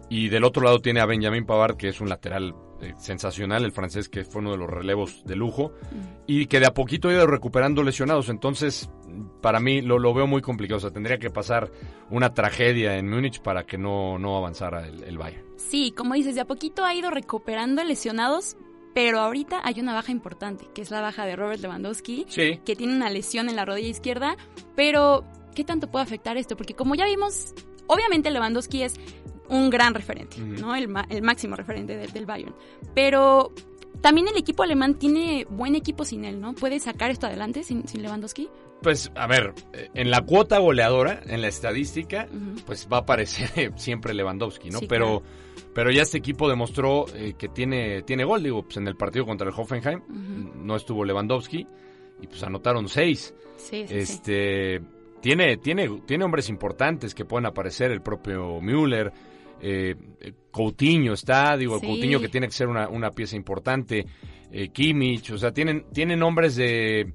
[0.08, 3.70] Y del otro lado tiene a Benjamin Pavard, que es un lateral eh, sensacional, el
[3.70, 5.72] francés que fue uno de los relevos de lujo,
[6.26, 8.28] y que de a poquito ha ido recuperando lesionados.
[8.28, 8.90] Entonces,
[9.40, 10.78] para mí lo, lo veo muy complicado.
[10.78, 11.70] O sea, tendría que pasar
[12.10, 15.44] una tragedia en Múnich para que no, no avanzara el, el Bayern.
[15.56, 18.56] Sí, como dices, de a poquito ha ido recuperando lesionados,
[18.94, 22.94] pero ahorita hay una baja importante, que es la baja de Robert Lewandowski, que tiene
[22.94, 24.36] una lesión en la rodilla izquierda.
[24.74, 25.24] Pero,
[25.54, 26.56] ¿qué tanto puede afectar esto?
[26.56, 27.54] Porque como ya vimos,
[27.86, 28.94] obviamente Lewandowski es
[29.48, 30.74] un gran referente, ¿no?
[30.74, 32.54] El, máximo referente del Bayern.
[32.94, 33.52] Pero
[34.00, 36.54] también el equipo alemán tiene buen equipo sin él, ¿no?
[36.54, 38.48] ¿Puede sacar esto adelante sin, Lewandowski?
[38.82, 39.52] Pues, a ver,
[39.94, 42.26] en la cuota goleadora, en la estadística,
[42.64, 44.80] pues va a aparecer siempre Lewandowski, ¿no?
[44.88, 45.22] Pero...
[45.74, 49.24] Pero ya este equipo demostró eh, que tiene, tiene gol, digo, pues en el partido
[49.24, 50.00] contra el Hoffenheim
[50.64, 51.66] no estuvo Lewandowski
[52.20, 53.34] y pues anotaron seis.
[53.56, 54.80] Sí, este,
[55.20, 59.12] Tiene, tiene, tiene hombres importantes que pueden aparecer, el propio Müller,
[59.60, 59.94] eh,
[60.50, 64.06] Coutinho está, digo, Coutinho que tiene que ser una, una pieza importante,
[64.50, 67.12] eh, Kimmich, o sea, tienen, tienen hombres de,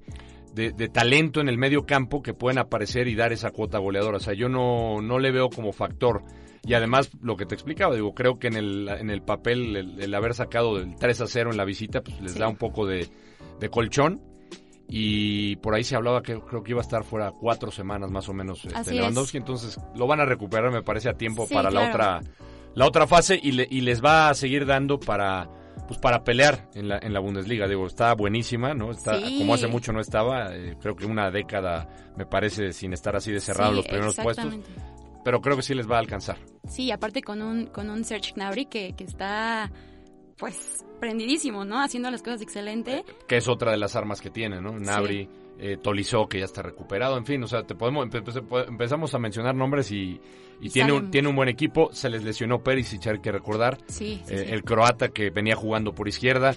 [0.53, 4.17] de, de, talento en el medio campo que pueden aparecer y dar esa cuota goleadora.
[4.17, 6.23] O sea, yo no, no le veo como factor
[6.65, 10.15] y además, lo que te explicaba, digo, creo que en el, en el papel, el,
[10.15, 13.08] haber sacado del 3 a 0 en la visita, pues les da un poco de,
[13.69, 14.21] colchón.
[14.88, 18.30] Y por ahí se hablaba que creo que iba a estar fuera cuatro semanas más
[18.30, 19.38] o menos este, Lewandowski.
[19.38, 22.21] Entonces lo van a recuperar, me parece, a tiempo para la otra
[22.75, 25.49] la otra fase y, y les va a seguir dando para
[25.88, 27.67] pues para pelear en la, en la Bundesliga.
[27.67, 28.91] Digo, está buenísima, ¿no?
[28.91, 33.15] Está, Como hace mucho no estaba, eh, creo que una década, me parece, sin estar
[33.15, 34.54] así de cerrado los primeros puestos
[35.25, 36.38] pero creo que sí les va a alcanzar.
[36.69, 39.71] Sí, aparte con un, con un Serge Gnabry que, que está
[40.38, 41.81] pues prendidísimo, ¿no?
[41.81, 43.03] Haciendo las cosas excelente.
[43.27, 44.73] Que es otra de las armas que tiene, ¿no?
[44.73, 48.07] Gnabry, eh, Tolizó, que ya está recuperado, en fin, o sea, te podemos
[48.67, 50.21] empezamos a mencionar nombres y,
[50.61, 51.89] y tiene, un, tiene un buen equipo.
[51.91, 53.79] Se les lesionó Perisic, hay que recordar.
[53.88, 56.53] Sí, eh, El croata que venía jugando por izquierda.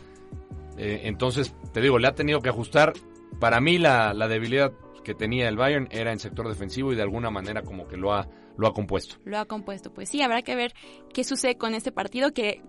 [0.76, 2.92] Eh, entonces, te digo, le ha tenido que ajustar.
[3.40, 7.02] Para mí la, la debilidad que tenía el Bayern era en sector defensivo y de
[7.02, 8.28] alguna manera como que lo ha
[8.58, 9.16] lo ha compuesto.
[9.24, 10.74] Lo ha compuesto, pues sí, habrá que ver
[11.14, 12.60] qué sucede con este partido que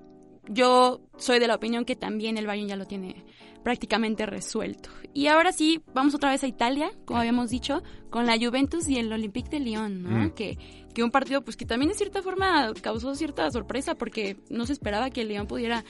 [0.47, 3.25] yo soy de la opinión que también el Bayern ya lo tiene
[3.63, 4.89] prácticamente resuelto.
[5.13, 8.97] Y ahora sí, vamos otra vez a Italia, como habíamos dicho, con la Juventus y
[8.97, 10.25] el Olympique de Lyon, ¿no?
[10.25, 10.30] Mm.
[10.32, 10.58] Que,
[10.93, 14.73] que un partido pues que también de cierta forma causó cierta sorpresa porque no se
[14.73, 15.84] esperaba que el Lyon pudiera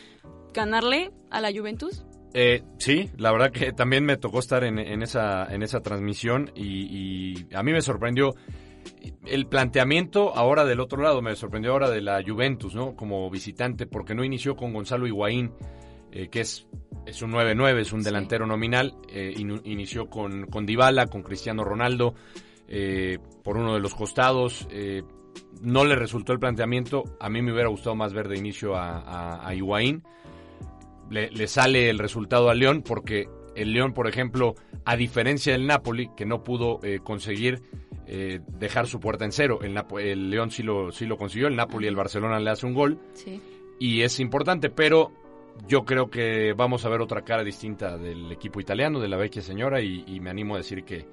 [0.53, 2.05] ganarle a la Juventus.
[2.33, 7.41] Eh, sí, la verdad que también me tocó estar en, esa, en esa transmisión y,
[7.41, 8.35] y a mí me sorprendió
[9.25, 12.95] el planteamiento ahora del otro lado me sorprendió ahora de la Juventus, ¿no?
[12.95, 15.51] Como visitante, porque no inició con Gonzalo Higuaín,
[16.11, 16.67] eh, que es,
[17.05, 22.15] es un 9-9, es un delantero nominal, eh, inició con, con Dybala, con Cristiano Ronaldo,
[22.67, 24.67] eh, por uno de los costados,
[25.61, 29.47] no le resultó el planteamiento, a mí me hubiera gustado más ver de inicio a,
[29.47, 30.03] a, Higuaín,
[31.09, 35.67] le, le sale el resultado al León, porque el León, por ejemplo, a diferencia del
[35.67, 37.61] Napoli, que no pudo conseguir
[38.11, 39.59] eh, dejar su puerta en cero.
[39.61, 42.65] El, el León sí lo, sí lo consiguió, el Napoli y el Barcelona le hace
[42.65, 42.99] un gol.
[43.77, 45.11] Y es importante, pero
[45.67, 49.43] yo creo que vamos a ver otra cara distinta del equipo italiano, de la vecchia
[49.43, 51.05] señora, y, me animo a decir que,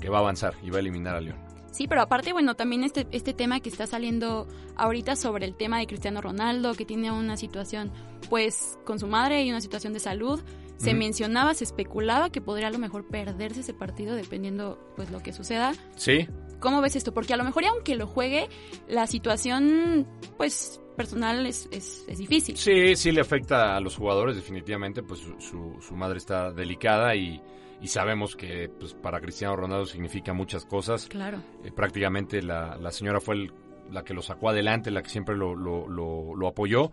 [0.00, 1.38] que va a avanzar y va a eliminar a León.
[1.72, 5.80] Sí, pero aparte, bueno, también este, este tema que está saliendo ahorita sobre el tema
[5.80, 7.90] de Cristiano Ronaldo, que tiene una situación,
[8.30, 10.40] pues, con su madre y una situación de salud.
[10.76, 15.20] Se mencionaba, se especulaba que podría a lo mejor perderse ese partido dependiendo pues lo
[15.22, 15.72] que suceda.
[15.96, 16.28] Sí.
[16.60, 17.12] ¿Cómo ves esto?
[17.14, 18.48] Porque a lo mejor y aunque lo juegue,
[18.88, 22.56] la situación, pues, personal es, es, es difícil.
[22.56, 27.14] Sí, sí le afecta a los jugadores, definitivamente, pues su, su, su madre está delicada
[27.14, 27.42] y,
[27.82, 31.06] y sabemos que pues, para Cristiano Ronaldo significa muchas cosas.
[31.08, 31.38] Claro.
[31.64, 33.52] Eh, prácticamente la, la señora fue el-
[33.90, 36.90] la que lo sacó adelante, la que siempre lo, lo, lo, lo apoyó.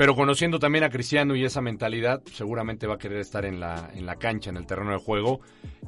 [0.00, 3.90] Pero conociendo también a Cristiano y esa mentalidad, seguramente va a querer estar en la,
[3.92, 5.42] en la cancha, en el terreno de juego,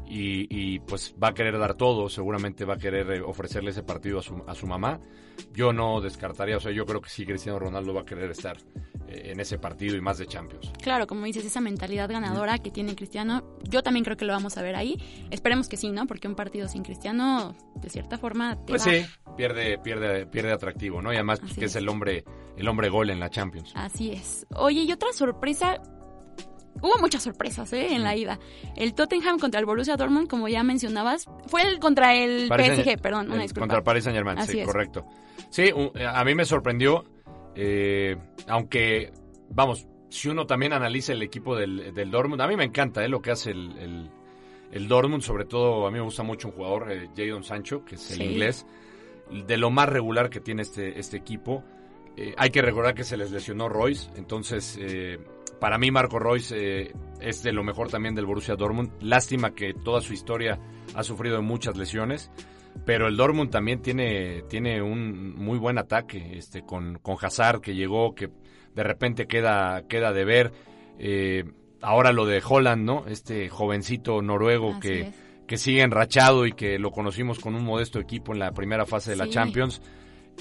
[0.07, 3.83] y, y, pues va a querer dar todo, seguramente va a querer eh, ofrecerle ese
[3.83, 5.01] partido a su, a su mamá.
[5.55, 8.59] Yo no descartaría, o sea, yo creo que sí Cristiano Ronaldo va a querer estar
[9.09, 10.71] eh, en ese partido y más de Champions.
[10.83, 14.59] Claro, como dices, esa mentalidad ganadora que tiene Cristiano, yo también creo que lo vamos
[14.59, 14.99] a ver ahí.
[15.31, 16.07] Esperemos que sí, ¿no?
[16.07, 19.07] Porque un partido sin Cristiano, de cierta forma, te Pues va- sí,
[19.39, 21.15] pierde, pierde, pierde atractivo, ¿no?
[21.15, 21.71] Y además pues, que es.
[21.71, 22.25] es el hombre,
[22.59, 23.73] el hombre gol en la Champions.
[23.75, 24.47] Así es.
[24.57, 25.81] Oye, y otra sorpresa.
[26.81, 27.95] Hubo muchas sorpresas ¿eh?
[27.95, 28.41] en la ida.
[28.75, 33.01] El Tottenham contra el Borussia Dortmund, como ya mencionabas, fue el contra el Paris PSG,
[33.01, 33.61] perdón, una el- disculpa.
[33.61, 34.67] Contra el Paris Saint Germain, Así sí, es.
[34.67, 35.07] correcto.
[35.51, 37.05] Sí, u- a mí me sorprendió,
[37.55, 38.17] eh,
[38.49, 39.13] aunque,
[39.51, 43.09] vamos, si uno también analiza el equipo del, del Dortmund, a mí me encanta eh,
[43.09, 44.11] lo que hace el, el,
[44.73, 47.95] el Dortmund, sobre todo a mí me gusta mucho un jugador, eh, Jadon Sancho, que
[47.95, 48.25] es el Sí.
[48.25, 48.67] inglés,
[49.31, 51.63] de lo más regular que tiene este, este equipo.
[52.17, 55.19] Eh, hay que recordar que se les lesionó Royce, entonces eh,
[55.61, 58.93] para mí Marco Royce eh, es de lo mejor también del Borussia Dortmund.
[59.01, 60.59] Lástima que toda su historia
[60.95, 62.31] ha sufrido de muchas lesiones,
[62.85, 67.75] pero el Dortmund también tiene, tiene un muy buen ataque este, con, con Hazard que
[67.75, 68.29] llegó, que
[68.75, 70.53] de repente queda, queda de ver.
[71.81, 73.07] Ahora lo de Holland, ¿no?
[73.09, 75.15] Este jovencito noruego Así que, es.
[75.47, 79.11] que sigue enrachado y que lo conocimos con un modesto equipo en la primera fase
[79.11, 79.29] de la.
[79.29, 79.83] Champions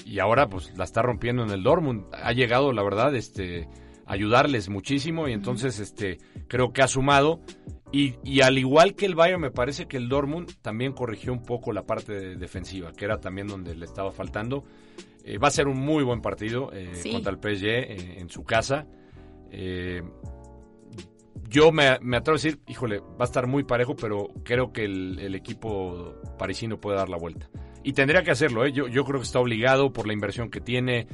[0.04, 2.04] y ahora pues la está rompiendo en el Dortmund.
[2.12, 3.68] Ha llegado, la verdad, este
[4.06, 7.40] ayudarles muchísimo y entonces este creo que ha sumado
[7.92, 11.42] y, y al igual que el Bayern me parece que el Dortmund también corrigió un
[11.42, 14.64] poco la parte de- defensiva, que era también donde le estaba faltando.
[15.24, 17.12] Eh, va a ser un muy buen partido eh, Sí.
[17.12, 18.86] contra el PSG eh, en su casa.
[21.48, 24.84] Yo me, me atrevo a decir, híjole, va a estar muy parejo, pero creo que
[24.84, 27.48] el, el equipo parisino puede dar la vuelta.
[27.84, 28.72] Y tendría que hacerlo, ¿eh?
[28.72, 31.06] yo, yo creo que está obligado por la inversión que tiene,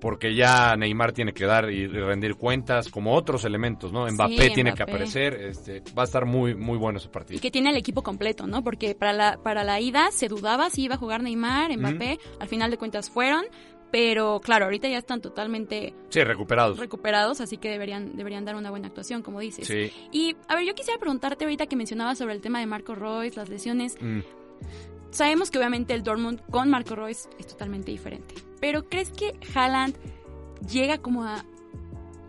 [0.00, 4.06] porque ya Neymar tiene que dar y rendir cuentas, como otros elementos, ¿no?
[4.10, 7.40] Mbappé tiene que aparecer, este, va a estar muy, muy bueno ese Y partido.
[7.40, 8.62] que tiene el equipo completo, ¿no?
[8.62, 12.48] Porque para la, para la ida se dudaba si iba a jugar Neymar, Mbappé, al
[12.48, 13.44] final de cuentas fueron,
[13.90, 16.78] pero claro, ahorita ya están totalmente Sí, recuperados.
[16.78, 19.66] recuperados, así que deberían, deberían dar una buena actuación, como dices.
[19.66, 19.90] Sí.
[20.12, 23.36] Y, a ver, yo quisiera preguntarte ahorita que mencionabas sobre el tema de Marco Royce,
[23.36, 23.96] las lesiones.
[24.00, 24.20] Mm.
[25.10, 28.34] Sabemos que obviamente el Dortmund con Marco Royce es totalmente diferente.
[28.60, 29.96] Pero ¿crees que Haaland
[30.68, 31.44] llega como a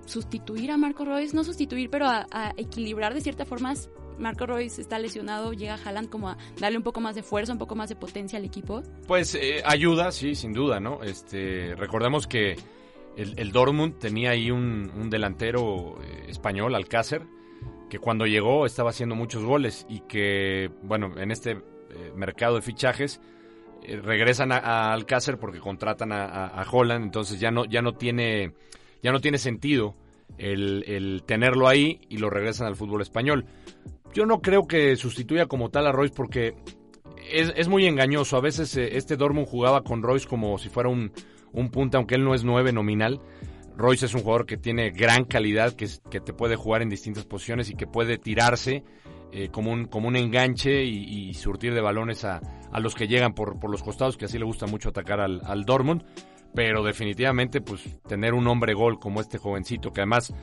[0.06, 1.36] sustituir a Marco Royce?
[1.36, 2.26] No sustituir, pero a,
[2.58, 3.74] equilibrar de cierta forma.
[4.18, 7.60] Marco Royce está lesionado, llega Haaland como a darle un poco más de fuerza, un
[7.60, 8.84] poco más de potencia al equipo.
[9.08, 11.02] Pues eh, ayuda, sí, sin duda, ¿no?
[11.02, 12.56] Este, recordemos que
[13.16, 17.24] el, el Dortmund tenía ahí un, un delantero eh, español, Alcácer,
[17.90, 21.62] que cuando llegó estaba haciendo muchos goles y que, bueno, en este
[21.94, 23.22] eh, mercado de fichajes
[23.84, 28.54] eh, regresan a, a Alcácer porque contratan a, Holland, entonces ya no, ya no tiene,
[29.02, 29.96] ya no tiene sentido
[30.38, 33.46] el, tenerlo ahí y lo regresan al fútbol español.
[34.14, 36.54] Yo no creo que sustituya como tal a Royce porque
[37.32, 38.38] es, es muy engañoso.
[38.38, 41.12] A veces eh, este Dortmund jugaba con Royce como si fuera un,
[41.52, 43.20] un punta, aunque él no es nueve nominal.
[43.76, 47.26] Royce es un jugador que tiene gran calidad, que, que te puede jugar en distintas
[47.26, 48.84] posiciones y que puede tirarse
[49.32, 52.42] eh, como, un, como un enganche y, surtir de balones a,
[52.72, 55.42] a los que llegan por, por los costados, que así le gusta mucho atacar al,
[55.46, 56.04] al Dortmund.
[56.54, 60.34] Pero definitivamente, pues tener un hombre gol como este jovencito, que además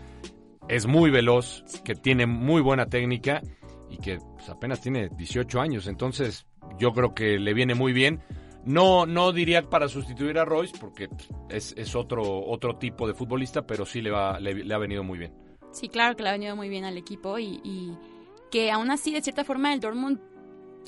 [0.68, 3.42] es muy veloz, que tiene muy buena técnica
[3.90, 5.86] y que pues, apenas tiene 18 años.
[5.86, 6.46] Entonces,
[6.78, 8.22] yo creo que le viene muy bien.
[8.64, 13.14] No, no diría para sustituir a Royce, porque pues, es, es otro, otro tipo de
[13.14, 15.32] futbolista, pero sí le, va, le, le ha venido muy bien.
[15.72, 17.96] Sí, claro que le ha venido muy bien al equipo y, y
[18.50, 20.20] que aún así, de cierta forma, el Dortmund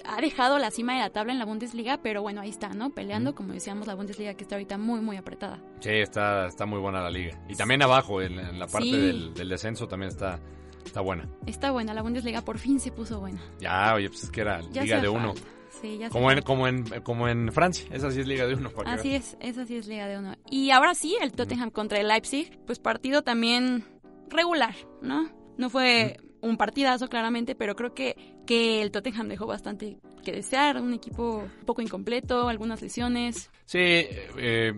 [0.04, 2.90] ha dejado la cima de la tabla en la Bundesliga, pero bueno, ahí está, ¿no?
[2.90, 5.62] Peleando, como decíamos, la Bundesliga que está ahorita muy, muy apretada.
[5.80, 7.38] Sí, está, está muy buena la liga.
[7.48, 8.92] Y también abajo, en, en la parte Sí.
[8.96, 10.40] del, del descenso, también está,
[10.86, 11.28] está buena.
[11.46, 13.40] Está buena, la Bundesliga por fin se puso buena.
[13.60, 15.34] Ya, oye, pues es que era Ya liga de uno.
[15.82, 18.70] Sí, ya Como en, como, en, como en Francia, esa sí es liga de uno.
[18.70, 20.34] para Así es, esa sí es Liga de Uno.
[20.50, 23.84] Y ahora sí, el Tottenham contra el Leipzig, pues partido también
[24.28, 25.30] regular, ¿no?
[25.56, 30.80] No fue un partidazo claramente, pero creo que, que el Tottenham dejó bastante que desear,
[30.80, 33.50] un equipo un poco incompleto, algunas lesiones.
[33.66, 34.72] Sí, eh,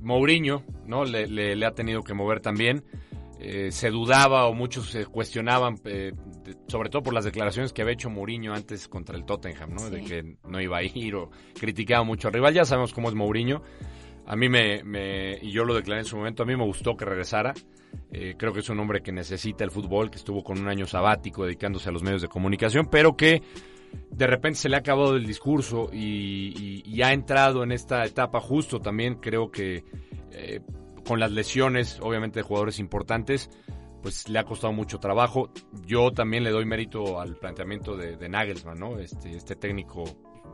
[0.00, 1.04] Mourinho, ¿no?
[1.04, 2.84] Le, le- le ha tenido que mover también.
[3.42, 6.12] Eh, se dudaba o muchos se cuestionaban eh,
[6.68, 9.88] sobre todo por las declaraciones que había hecho Mourinho antes contra el Tottenham, ¿no?
[9.88, 12.52] De que no iba a ir o criticaba mucho al rival.
[12.52, 13.62] Ya sabemos cómo es Mourinho.
[14.26, 16.96] A mí me, me- y yo lo declaré en su momento, a mí me gustó
[16.96, 17.52] que regresara.
[18.12, 20.86] Eh, creo que es un hombre que necesita el fútbol, que estuvo con un año
[20.86, 23.42] sabático dedicándose a los medios de comunicación, pero que
[24.10, 28.04] de repente se le ha acabado el discurso y, y- y ha entrado en esta
[28.04, 29.84] etapa justo también, creo que
[30.32, 30.60] eh,
[31.06, 33.50] con las lesiones, obviamente, de jugadores importantes,
[34.02, 35.50] pues le ha costado mucho trabajo.
[35.84, 38.98] Yo también le doy mérito al planteamiento de, de Nagelsmann, ¿no?
[38.98, 40.04] Este, este técnico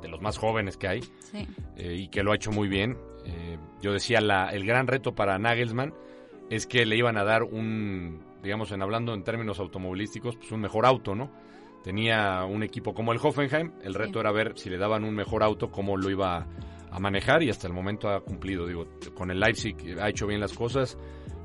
[0.01, 1.47] de los más jóvenes que hay Sí.
[1.77, 2.97] eh, y que lo ha hecho muy bien.
[3.27, 5.93] Eh, yo decía, la, el gran reto para Nagelsmann
[6.49, 10.61] es que le iban a dar un, digamos, en hablando en términos automovilísticos, pues un
[10.61, 11.31] mejor auto, ¿no?
[11.83, 13.99] Tenía un equipo como el Hoffenheim, el Sí.
[13.99, 16.47] reto era ver si le daban un mejor auto, cómo lo iba a,
[16.91, 18.67] a manejar y hasta el momento ha cumplido.
[18.67, 20.99] Digo, con el Leipzig ha hecho bien las cosas.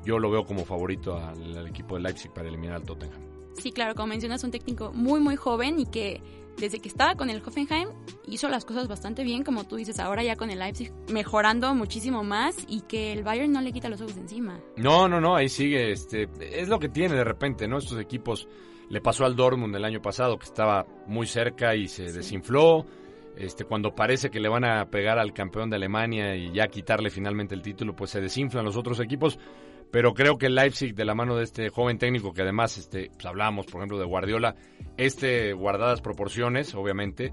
[0.04, 3.20] Yo lo veo como favorito al, al equipo de Leipzig para eliminar al Tottenham.
[3.54, 6.20] Sí, claro, como mencionas, un técnico muy, muy joven y que
[6.58, 7.88] desde que estaba con el Hoffenheim
[8.26, 12.22] hizo las cosas bastante bien, como tú dices, ahora ya con el Leipzig mejorando muchísimo
[12.22, 14.60] más y que el Bayern no le quita los ojos de encima.
[14.76, 15.90] No, no, no, ahí sigue.
[15.92, 17.78] Este, es lo que tiene de repente, ¿no?
[17.78, 18.48] Estos equipos.
[18.88, 22.16] Le pasó al Dortmund el año pasado, que estaba muy cerca y se Sí.
[22.16, 22.84] desinfló.
[23.36, 27.08] Este, cuando parece que le van a pegar al campeón de Alemania y ya quitarle
[27.08, 29.38] finalmente el título, pues se desinflan los otros equipos.
[29.92, 33.10] Pero creo que el Leipzig, de la mano de este joven técnico, que además este,
[33.12, 34.56] pues hablábamos, por ejemplo, de Guardiola,
[34.96, 37.32] este guardadas proporciones, obviamente,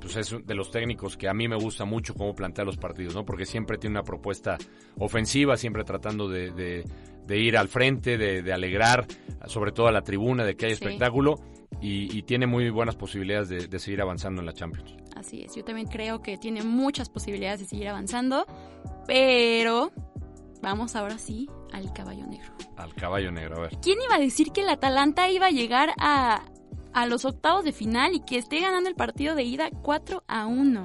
[0.00, 3.14] pues es de los técnicos que a mí me gusta mucho cómo plantea los partidos,
[3.14, 3.24] ¿no?
[3.24, 4.56] Porque siempre tiene una propuesta
[4.98, 6.84] ofensiva, siempre tratando de, de-
[7.26, 9.06] de ir al frente, de, de alegrar,
[9.46, 10.84] sobre todo a la tribuna, de que haya Sí.
[10.84, 11.36] espectáculo
[11.80, 14.94] y, y tiene muy buenas posibilidades de, de seguir avanzando en la Champions.
[15.16, 18.46] Así es, yo también creo que tiene muchas posibilidades de seguir avanzando,
[19.06, 19.90] pero
[20.60, 22.50] vamos ahora sí al caballo negro.
[22.76, 23.76] Al caballo negro, a ver.
[23.82, 26.42] ¿Quién iba a decir que el Atalanta iba a llegar a,
[26.92, 30.46] a los octavos de final y que esté ganando el partido de ida 4 a
[30.46, 30.84] 1?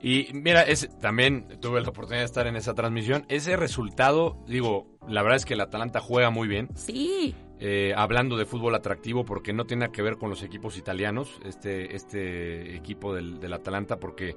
[0.00, 3.24] Y mira, ese, también tuve la oportunidad de estar en esa transmisión.
[3.28, 6.68] Ese resultado, digo, la verdad es que el Atalanta juega muy bien.
[6.76, 10.78] Sí, Eh, hablando de fútbol atractivo, porque no tiene nada que ver con los equipos
[10.78, 14.36] italianos, este, este equipo del, del Atalanta, porque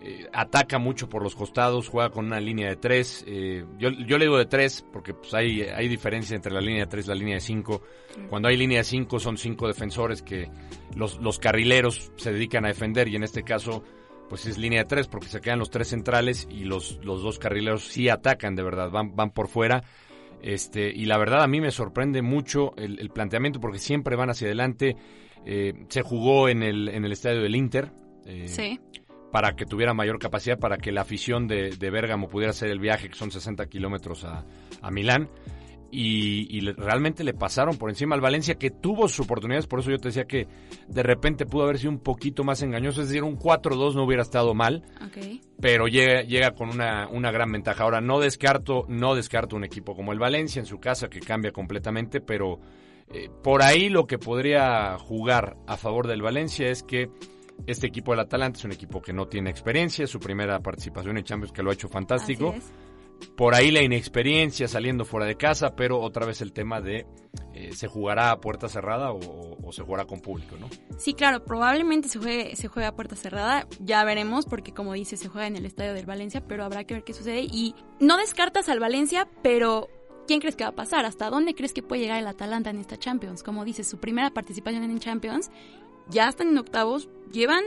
[0.00, 3.24] eh, ataca mucho por los costados, juega con una línea de tres.
[3.26, 6.84] eh, yo, yo le digo de tres, porque pues, hay, hay diferencia entre la línea
[6.84, 7.82] de tres y la línea de cinco.
[8.28, 10.48] Cuando hay línea de cinco, son cinco defensores que
[10.94, 13.82] los, los carrileros se dedican a defender, y en este caso,
[14.28, 17.38] pues es línea de tres, porque se quedan los tres centrales y los, los dos
[17.38, 19.82] carrileros sí atacan de verdad, van, van por fuera.
[20.42, 24.30] Este, y la verdad a mí me sorprende mucho el, el planteamiento porque siempre van
[24.30, 24.96] hacia adelante.
[25.44, 27.92] Eh, se jugó en el, en el estadio del Inter
[28.24, 28.80] eh, sí.
[29.36, 32.78] Para que tuviera mayor capacidad, para que la afición de, de Bérgamo pudiera hacer el
[32.78, 34.46] viaje, que son 60 kilómetros a,
[34.80, 35.28] a Milán.
[35.90, 39.66] Y, realmente le pasaron por encima al Valencia, que tuvo sus oportunidades.
[39.66, 40.48] Por eso yo te decía que
[40.88, 43.02] de repente pudo haber sido un poquito más engañoso.
[43.02, 44.82] Es decir, un 4-2 no hubiera estado mal
[45.60, 47.84] pero llega, llega con una, una gran ventaja.
[47.84, 51.52] Ahora, no descarto, no descarto un equipo como el Valencia en su casa, que cambia
[51.52, 52.58] completamente, pero
[53.10, 57.10] eh, por ahí lo que podría jugar a favor del Valencia es que
[57.66, 61.24] este equipo del Atalanta es un equipo que no tiene experiencia, su primera participación en
[61.24, 62.54] Champions, que lo ha hecho fantástico.
[63.34, 67.06] Por ahí la inexperiencia saliendo fuera de casa, pero otra vez el tema de
[67.54, 70.68] eh, se jugará a puerta cerrada o, o se jugará con público, ¿no?
[70.98, 75.16] Sí, claro, probablemente se juegue, se juegue a puerta cerrada, ya veremos, porque como dice,
[75.16, 77.40] se juega en el estadio del Valencia, pero habrá que ver qué sucede.
[77.40, 79.88] Y no descartas al Valencia, pero
[80.26, 81.06] ¿quién crees que va a pasar?
[81.06, 83.42] ¿Hasta dónde crees que puede llegar el Atalanta en esta Champions?
[83.42, 85.50] Como dices, su primera participación en Champions,
[86.08, 87.64] ya están en octavos, llevan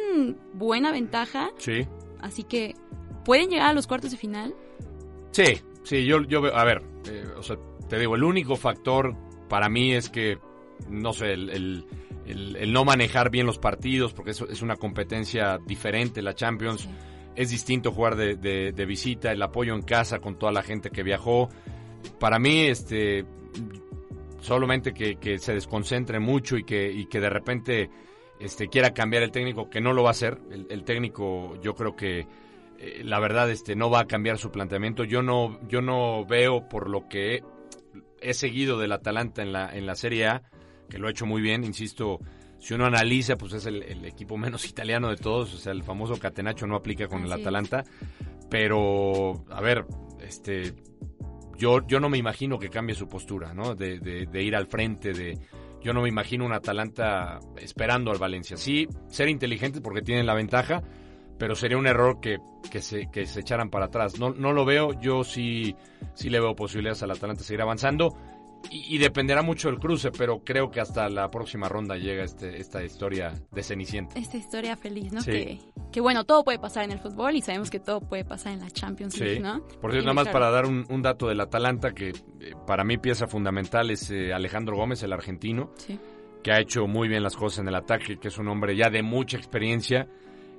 [0.53, 1.85] buena ventaja, Sí.
[2.21, 2.75] así que
[3.25, 4.53] pueden llegar a los cuartos de final.
[5.31, 9.15] Sí, sí, yo, yo veo, a ver, eh, o sea, te digo, el único factor
[9.47, 10.37] para mí es que,
[10.89, 11.85] no sé, el, el-
[12.25, 16.81] el- el no manejar bien los partidos, porque eso es una competencia diferente, la Champions,
[16.81, 16.89] Sí.
[17.35, 20.89] es distinto jugar de, de- de visita, el apoyo en casa con toda la gente
[20.91, 21.49] que viajó.
[22.19, 23.25] Para mí, este,
[24.41, 27.89] solamente que, que se desconcentre mucho y que, y que de repente
[28.39, 30.39] este, quiera cambiar el técnico, que no lo va a hacer.
[30.51, 32.27] El, el técnico, yo creo que
[32.77, 35.03] eh, la verdad este, no va a cambiar su planteamiento.
[35.03, 37.43] Yo no, yo no veo por lo que he,
[38.21, 40.43] he seguido del Atalanta en la, en la Serie A,
[40.89, 42.19] que lo ha hecho muy bien, insisto.
[42.59, 45.83] Si uno analiza, pues es el, el equipo menos italiano de todos, o sea, el
[45.83, 47.31] famoso Catenaccio no aplica con el.
[47.31, 47.83] Atalanta,
[48.49, 49.85] pero, a ver,
[50.21, 50.73] este,
[51.57, 53.75] yo, yo no me imagino que cambie su postura, ¿no?
[53.75, 55.37] De, de- de ir al frente, de...
[55.81, 58.57] Yo no me imagino un Atalanta esperando al Valencia.
[58.57, 60.83] Sí, ser inteligentes porque tienen la ventaja,
[61.37, 62.37] pero sería un error que,
[62.69, 64.19] que, se, que se echaran para atrás.
[64.19, 65.75] No, no lo veo, yo sí,
[66.13, 68.15] sí le veo posibilidades al Atalanta seguir avanzando.
[68.69, 72.59] Y, y dependerá mucho del cruce, pero creo que hasta la próxima ronda llega este,
[72.59, 74.19] esta historia de Cenicienta.
[74.19, 75.21] Esta historia feliz, ¿no?
[75.21, 75.31] Sí.
[75.31, 75.59] Que,
[75.91, 78.59] que bueno, todo puede pasar en el fútbol y sabemos que todo puede pasar en
[78.59, 79.41] la Champions League, Sí.
[79.41, 79.61] ¿no?
[79.81, 82.13] Por cierto, nada más claro, para dar un, un dato del Atalanta, que eh,
[82.67, 85.97] para mí pieza fundamental es eh, Alejandro Gómez, el argentino, Sí.
[86.43, 88.89] que ha hecho muy bien las cosas en el ataque, que es un hombre ya
[88.89, 90.07] de mucha experiencia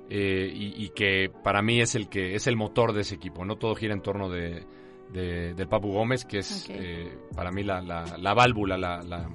[0.09, 3.45] eh, y, y que para mí es el que es el motor de ese equipo.
[3.45, 4.65] No todo gira en torno de,
[5.11, 9.29] de- del Papu Gómez, que es eh, para mí la, la- la válvula, la, la-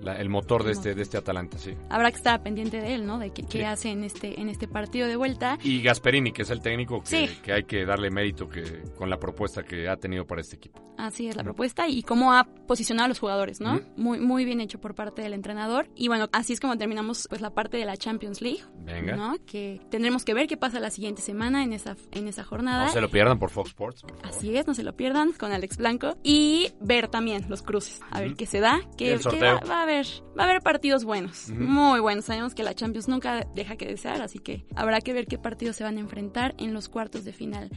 [0.00, 1.74] la- el motor de este, de este Atalanta, sí.
[1.88, 3.18] Habrá que estar pendiente de él, ¿no?
[3.18, 5.58] De qué, qué hace en este, en este partido de vuelta.
[5.62, 7.36] Y Gasperini, que es el técnico que, Sí.
[7.42, 10.80] que hay que darle mérito que, con la propuesta que ha tenido para este equipo.
[10.98, 13.80] Así es la propuesta y cómo ha posicionado a los jugadores, ¿no?
[13.96, 15.88] Muy muy bien hecho por parte del entrenador.
[15.96, 19.16] Y bueno, así es como terminamos pues la parte de la Champions League, Venga.
[19.16, 19.36] ¿no?
[19.46, 22.84] Que tendremos que ver qué pasa la siguiente semana en esa en esa jornada.
[22.84, 24.02] No se lo pierdan por Fox Sports.
[24.02, 24.26] por favor.
[24.28, 28.20] Así es, no se lo pierdan con Alex Blanco y ver también los cruces, a
[28.20, 29.54] ver qué se da, el sorteo.
[29.54, 30.06] va, va a haber
[30.38, 31.60] va a haber partidos buenos, Ujú.
[31.60, 32.24] muy buenos.
[32.24, 35.76] Sabemos que la Champions nunca deja que desear, así que habrá que ver qué partidos
[35.76, 37.70] se van a enfrentar en los cuartos de final.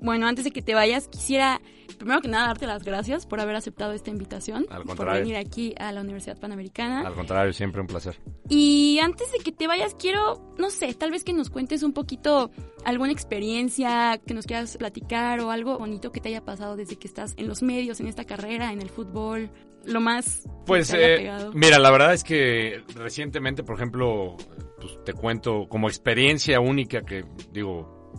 [0.00, 1.62] Bueno, antes de que te vayas, quisiera
[1.96, 5.20] primero que nada darte las gracias por haber aceptado esta invitación, Al por contrario.
[5.22, 7.06] venir aquí a la Universidad Panamericana.
[7.06, 8.20] Al contrario, siempre un placer.
[8.50, 11.94] Y antes de que te vayas, quiero, no sé, tal vez que nos cuentes un
[11.94, 12.50] poquito
[12.84, 17.06] alguna experiencia que nos quieras platicar o algo bonito que te haya pasado desde que
[17.08, 19.50] estás en los medios, en esta carrera, en el fútbol,
[19.86, 24.36] lo más Pues eh, mira, la verdad es que recientemente, por ejemplo,
[24.80, 28.12] pues te cuento como experiencia única que digo,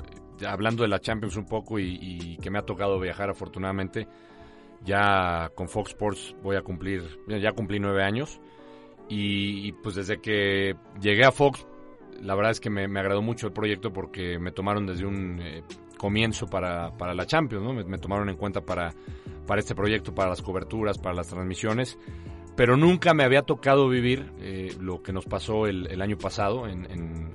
[0.47, 4.07] hablando de la Champions un poco y, y que me ha tocado viajar afortunadamente,
[4.83, 8.39] ya con Fox Sports voy a cumplir, ya ya cumplí nueve años
[9.09, 11.65] y, y, pues desde que llegué a Fox,
[12.21, 15.39] la verdad es que me, me agradó mucho el proyecto porque me tomaron desde un
[15.41, 15.63] eh,
[15.97, 17.73] comienzo para, para la Champions, ¿no?
[17.73, 18.93] Me, tomaron en cuenta para,
[19.47, 21.97] para este proyecto, para las coberturas, para las transmisiones,
[22.55, 26.85] pero nunca me había tocado vivir eh, lo que nos pasó el, año pasado en,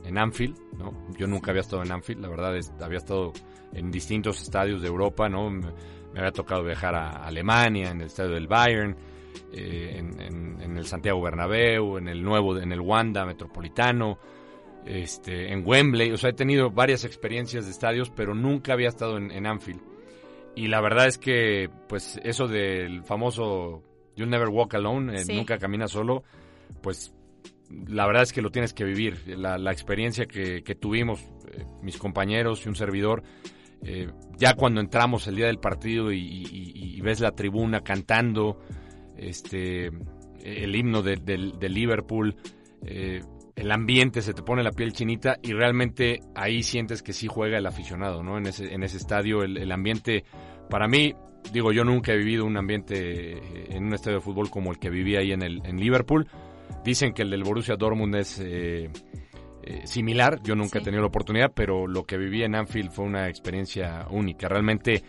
[0.05, 0.93] en, Anfield, ¿no?
[1.17, 3.33] Yo nunca había estado en Anfield, la verdad es, había estado
[3.73, 5.49] en distintos estadios de Europa, ¿no?
[5.51, 5.67] Me,
[6.13, 8.97] me había tocado viajar a Alemania, en el estadio del Bayern,
[9.53, 10.21] eh, en-
[10.61, 14.19] en el Santiago Bernabéu, en el nuevo, en el Wanda Metropolitano,
[14.87, 19.17] este, en Wembley, o sea, he tenido varias experiencias de estadios, pero nunca había estado
[19.19, 19.81] en, en Anfield.
[20.57, 23.83] Y la verdad es que, pues, eso del famoso
[24.17, 26.25] You'll Never Walk Alone, eh, nunca camina solo,
[26.83, 27.15] pues,
[27.87, 29.23] la verdad es que lo tienes que vivir.
[29.39, 31.21] La, la experiencia que, que tuvimos,
[31.53, 33.23] eh, mis compañeros y un servidor,
[33.85, 38.59] eh, ya cuando entramos el día del partido y, y- y ves la tribuna cantando,
[39.17, 39.91] este,
[40.43, 42.35] el himno de- del Liverpool,
[42.85, 43.23] eh,
[43.57, 47.59] el ambiente se te pone la piel chinita y realmente ahí sientes que sí juega
[47.59, 48.39] el aficionado, ¿no?
[48.39, 50.25] En ese, en ese estadio el, el ambiente,
[50.69, 51.15] para mí,
[51.53, 54.79] digo, yo nunca he vivido un ambiente eh, en un estadio de fútbol como el
[54.79, 56.27] que viví ahí en, el, en Liverpool.
[56.85, 58.91] Dicen que el del Borussia Dortmund es eh,
[59.63, 63.05] eh, similar, yo nunca he tenido la oportunidad, pero lo que viví en Anfield fue
[63.05, 64.49] una experiencia única.
[64.49, 65.03] Realmente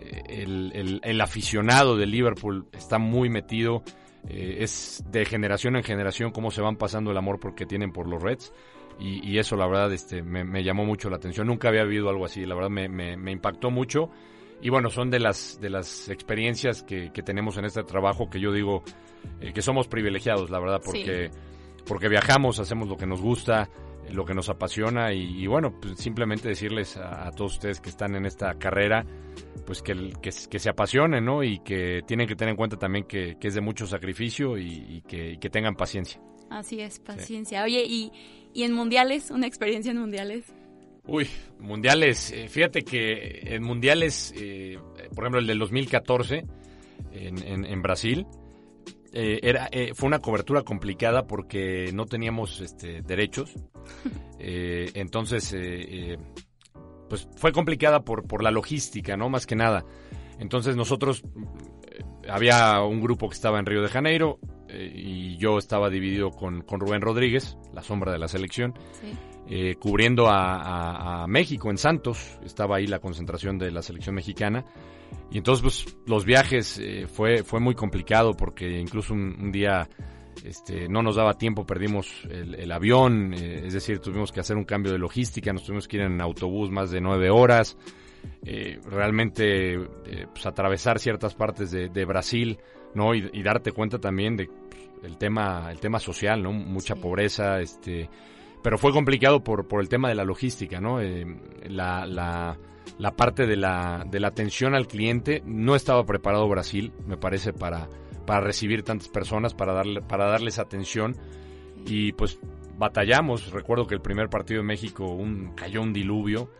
[0.00, 3.84] eh, el, el- el aficionado de Liverpool está muy metido,
[4.28, 8.06] eh, es de generación en generación cómo se van pasando el amor porque tienen por
[8.08, 8.52] los Reds.
[8.98, 11.46] Y, y eso la verdad este, me, me llamó mucho la atención.
[11.46, 14.10] Nunca había vivido algo así, la verdad me, me- me impactó mucho.
[14.60, 18.38] Y bueno, son de las, de las experiencias que, que tenemos en este trabajo que
[18.38, 18.84] yo digo
[19.40, 21.30] eh, que somos privilegiados, la verdad, porque,
[21.84, 23.68] porque viajamos, hacemos lo que nos gusta,
[24.12, 27.88] lo que nos apasiona y, y bueno, pues simplemente decirles a, a todos ustedes que
[27.90, 29.04] están en esta carrera,
[29.66, 31.42] pues que, que, se apasionen, ¿no?
[31.42, 34.66] Y que tienen que tener en cuenta también que, que es de mucho sacrificio y,
[34.88, 36.20] y que, y que tengan paciencia.
[36.50, 37.62] Así es, paciencia.
[37.64, 38.12] Oye, y,
[38.52, 40.44] y en mundiales, una experiencia en mundiales.
[41.04, 41.26] Uy,
[41.58, 42.30] mundiales.
[42.32, 44.78] eh, fíjate que en mundiales, eh,
[45.14, 46.44] por ejemplo, el del 2014
[47.12, 48.26] en, en- en Brasil,
[49.12, 53.54] eh, era, eh, fue una cobertura complicada porque no teníamos este, derechos.
[54.44, 56.18] Eh, entonces, eh, eh,
[57.08, 59.28] pues fue complicada por, por la logística, ¿no?
[59.28, 59.84] Más que nada.
[60.40, 61.22] Entonces nosotros,
[61.88, 66.62] eh, había un grupo que estaba en Río de Janeiro y yo estaba dividido con,
[66.62, 69.12] con Rubén Rodríguez, la sombra de la selección Sí.
[69.48, 72.38] Eh, cubriendo a, a- a México en Santos.
[72.44, 74.64] Estaba ahí la concentración de la selección mexicana.
[75.30, 79.88] Y entonces pues, los viajes eh, fue, fue muy complicado porque incluso un, un día
[80.44, 84.56] este, no nos daba tiempo, perdimos el, el avión, eh, es decir, tuvimos que hacer
[84.56, 87.76] un cambio de logística, nos tuvimos que ir en autobús más de nueve horas.
[88.44, 92.58] eh, realmente eh, pues, atravesar ciertas partes de, de Brasil,
[92.94, 93.14] ¿no?
[93.14, 96.52] Y, y darte cuenta también de pues, el tema, el tema social, ¿no?
[96.52, 97.00] Mucha Sí.
[97.00, 98.08] pobreza, este,
[98.62, 101.00] pero fue complicado por, por el tema de la logística, ¿no?
[101.00, 101.26] Eh,
[101.68, 102.58] la, la,
[102.98, 107.52] la parte de la, de la atención al cliente no estaba preparado Brasil, me parece,
[107.52, 107.88] para,
[108.26, 111.16] para recibir tantas personas, para, darle, para darles atención.
[111.86, 112.38] Y pues
[112.78, 113.50] batallamos.
[113.50, 116.50] Recuerdo que el primer partido de México un, cayó un diluvio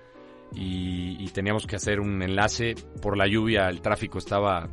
[0.55, 2.75] y, teníamos que hacer un enlace.
[3.01, 4.69] Por la lluvia el tráfico estaba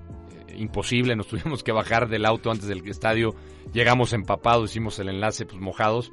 [0.47, 3.35] eh, imposible, nos tuvimos que bajar del auto antes del estadio.
[3.71, 6.11] Llegamos empapados, hicimos el enlace pues mojados.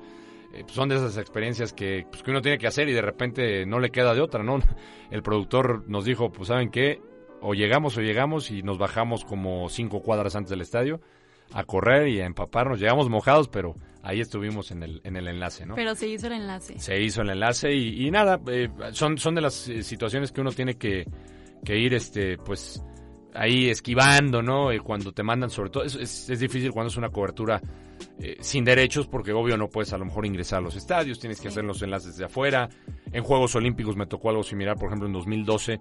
[0.52, 3.02] Eh, pues, son de esas experiencias que, pues, que uno tiene que hacer y de
[3.02, 4.58] repente no le queda de otra, ¿no?
[5.10, 7.00] El productor nos dijo, pues ¿saben qué?
[7.40, 11.00] O llegamos o llegamos y nos bajamos como cinco cuadras antes del estadio
[11.52, 12.80] a correr y a empaparnos.
[12.80, 15.74] Llegamos mojados, pero ahí estuvimos en el, en el enlace, ¿no?
[15.74, 16.78] Pero se hizo el enlace.
[16.78, 20.50] Se hizo el enlace y, nada, eh, son, son de las eh, situaciones que uno
[20.50, 21.06] tiene que,
[21.64, 22.82] que ir, este, pues,
[23.34, 24.72] ahí esquivando, ¿no?
[24.72, 27.60] Y cuando te mandan, sobre todo, es, es, difícil cuando es una cobertura
[28.18, 31.40] eh, sin derechos, porque obvio no puedes a lo mejor ingresar a los estadios, tienes
[31.40, 32.68] que hacer los enlaces de afuera.
[33.12, 35.80] En Juegos Olímpicos me tocó algo similar, por ejemplo, en 2012,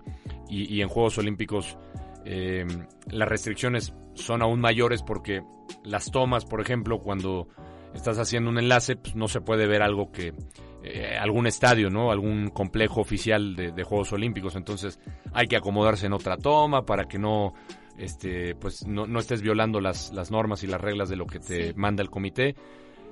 [0.50, 1.78] y, y en Juegos Olímpicos
[2.26, 2.66] eh,
[3.12, 5.44] las restricciones son aún mayores porque
[5.84, 7.48] las tomas, por ejemplo, cuando
[7.94, 10.34] estás haciendo un enlace, pues no se puede ver algo que
[10.84, 12.12] eh, algún estadio, ¿no?
[12.12, 14.56] Algún complejo oficial de, Juegos Olímpicos.
[14.56, 15.00] Entonces
[15.34, 17.54] hay que acomodarse en otra toma para que no,
[17.98, 21.40] este, pues no, no estés violando las, las, normas y las reglas de lo que
[21.40, 22.56] te manda el comité.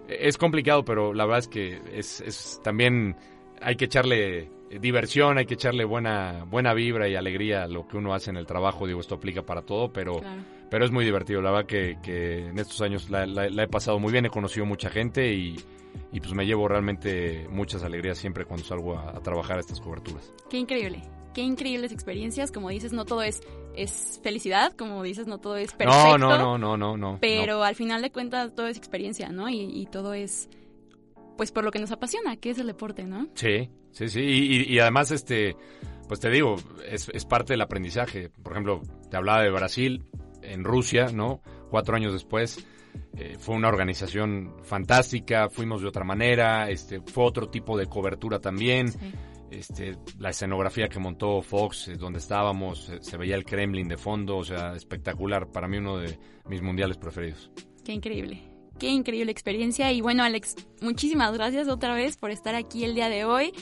[0.08, 3.16] Es complicado, pero la verdad es que es, es también
[3.62, 7.98] hay que echarle diversión, hay que echarle buena, buena vibra y alegría a lo que
[7.98, 8.88] uno hace en el trabajo.
[8.88, 10.22] Digo, esto aplica para todo, pero,
[10.70, 11.42] pero es muy divertido.
[11.42, 14.90] La verdad que, que en estos años la, he pasado muy bien, he conocido mucha
[14.90, 15.56] gente y,
[16.12, 20.34] y, pues me llevo realmente muchas alegrías siempre cuando salgo a, trabajar estas coberturas.
[20.50, 21.02] Qué increíble.
[21.34, 23.42] Qué increíbles experiencias, como dices, no todo es,
[23.76, 26.18] es felicidad, como dices, no todo es perfecto.
[26.18, 29.50] No, no, no, no, no, Pero al final de cuentas todo es experiencia, ¿no?
[29.50, 30.50] Y, y todo es,
[31.38, 33.28] pues por lo que nos apasiona, que es el deporte, ¿no?
[33.36, 34.22] Sí, sí, sí.
[34.22, 35.56] Y, además, este,
[36.08, 36.56] pues te digo,
[36.88, 38.30] es, es, parte del aprendizaje.
[38.30, 40.06] Por ejemplo, te hablaba de Brasil,
[40.42, 41.42] en Rusia, ¿no?
[41.70, 42.66] Cuatro años después.
[43.16, 48.40] Eh, fue una organización fantástica, fuimos de otra manera, este, fue otro tipo de cobertura
[48.40, 48.88] también.
[49.60, 53.98] Este, la escenografía que montó Fox, eh, donde estábamos, eh, se veía el Kremlin de
[53.98, 55.52] fondo, o sea, espectacular.
[55.52, 57.52] Para mí uno de mis mundiales preferidos.
[57.84, 58.54] Qué increíble.
[58.80, 59.92] Qué increíble experiencia.
[59.92, 63.54] Y bueno, Alex, muchísimas gracias otra vez por estar aquí el día de hoy.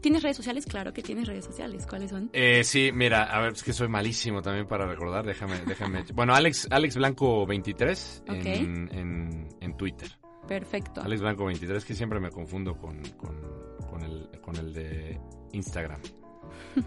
[0.00, 0.64] ¿Tienes redes sociales?
[0.64, 1.86] Claro que tienes redes sociales.
[1.86, 2.30] ¿Cuáles son?
[2.32, 5.26] Eh, sí, mira, a ver, es que soy malísimo también para recordar.
[5.26, 6.04] Déjame, déjame.
[6.14, 10.08] bueno, Alex, Alex Blanco 23 en, en, Twitter.
[10.46, 11.02] Perfecto.
[11.02, 15.18] Alex Blanco 23, que siempre me confundo con, con, el, con el de
[15.52, 16.00] Instagram.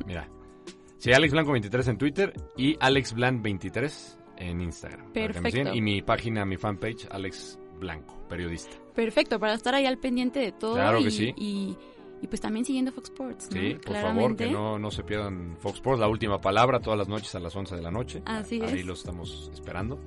[0.05, 0.27] Mira.
[0.97, 5.11] Sí, Alex Blanco 23 en Twitter y Alex Blanc 23 en Instagram.
[5.11, 5.73] Perfecto.
[5.73, 8.77] Y mi página, mi fanpage, Alex Blanco, periodista.
[8.95, 10.75] Perfecto, para estar ahí al pendiente de todo.
[10.75, 11.33] Claro y, que sí.
[11.35, 11.77] Y,
[12.27, 13.49] pues también siguiendo Fox Sports.
[13.51, 13.59] ¿no?
[13.59, 17.09] Sí, por favor, que no, no se pierdan Fox Sports, la última palabra, todas las
[17.09, 18.21] noches a las 11 de la noche.
[18.25, 18.85] Así ahí es.
[18.85, 19.99] los estamos esperando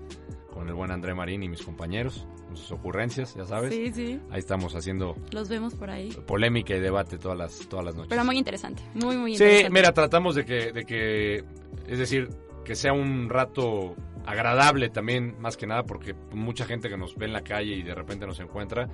[0.51, 3.75] con el buen André Marín y mis compañeros, sus ocurrencias, ya sabes.
[3.75, 4.21] Sí, sí.
[4.31, 5.17] Ahí estamos haciendo.
[5.33, 6.11] Los vemos por ahí.
[6.27, 8.11] Polémica y debate todas las, todas las noches.
[8.11, 9.67] Pero muy interesante, muy, muy interesante.
[9.67, 11.45] Sí, mira, tratamos de que, de que,
[11.87, 12.29] es decir,
[12.65, 17.27] que sea un rato agradable también, más que nada, porque mucha gente que nos ve
[17.27, 18.89] en la calle y de repente nos encuentra,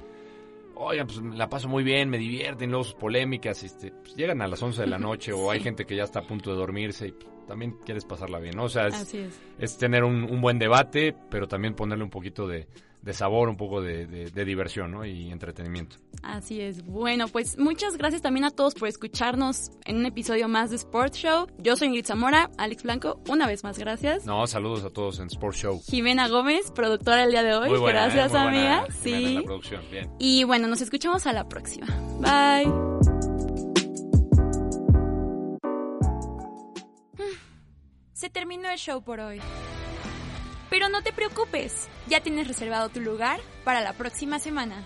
[0.75, 4.49] oigan, pues la paso muy bien, me divierten, luego sus polémicas, este, pues, llegan a
[4.49, 7.09] las 11 de la noche o hay gente que ya está a punto de dormirse
[7.09, 7.15] y
[7.47, 8.65] también quieres pasarla bien, ¿no?
[8.65, 9.15] O sea, es,
[9.59, 9.79] es.
[9.79, 12.69] tener un, un, buen debate, pero también ponerle un poquito de,
[13.03, 15.05] de sabor, un poco de, diversión ¿no?
[15.05, 15.97] y entretenimiento.
[16.23, 16.85] Así es.
[16.85, 21.19] Bueno, pues muchas gracias también a todos por escucharnos en un episodio más de Sports
[21.19, 21.49] Show.
[21.59, 24.25] Yo soy Ingrid Zamora, Alex Blanco, una vez más gracias.
[24.25, 25.83] No, saludos a todos en Sports Show.
[25.85, 27.71] Jimena Gómez, productora el día de hoy.
[27.81, 28.39] gracias, ¿eh?
[28.39, 28.87] amiga.
[29.03, 29.35] sí.
[29.35, 29.83] La producción.
[29.91, 30.11] Bien.
[30.19, 31.87] Y bueno, nos escuchamos a la próxima.
[32.21, 32.73] Bye.
[38.13, 39.41] Se terminó el show por hoy.
[40.73, 44.83] Pero no te preocupes, ya tienes reservado tu lugar para la próxima semana.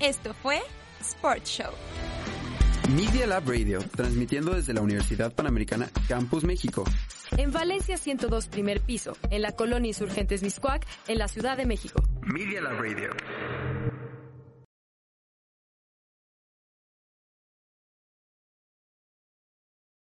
[0.00, 0.62] Esto fue
[1.02, 1.72] Sports Show.
[2.96, 6.84] Media Lab Radio, transmitiendo desde la Universidad Panamericana Campus México.
[7.36, 12.02] En Valencia 102 primer piso, en la colonia Insurgentes Miscuac, en la Ciudad de México.
[12.22, 13.10] Media Lab Radio.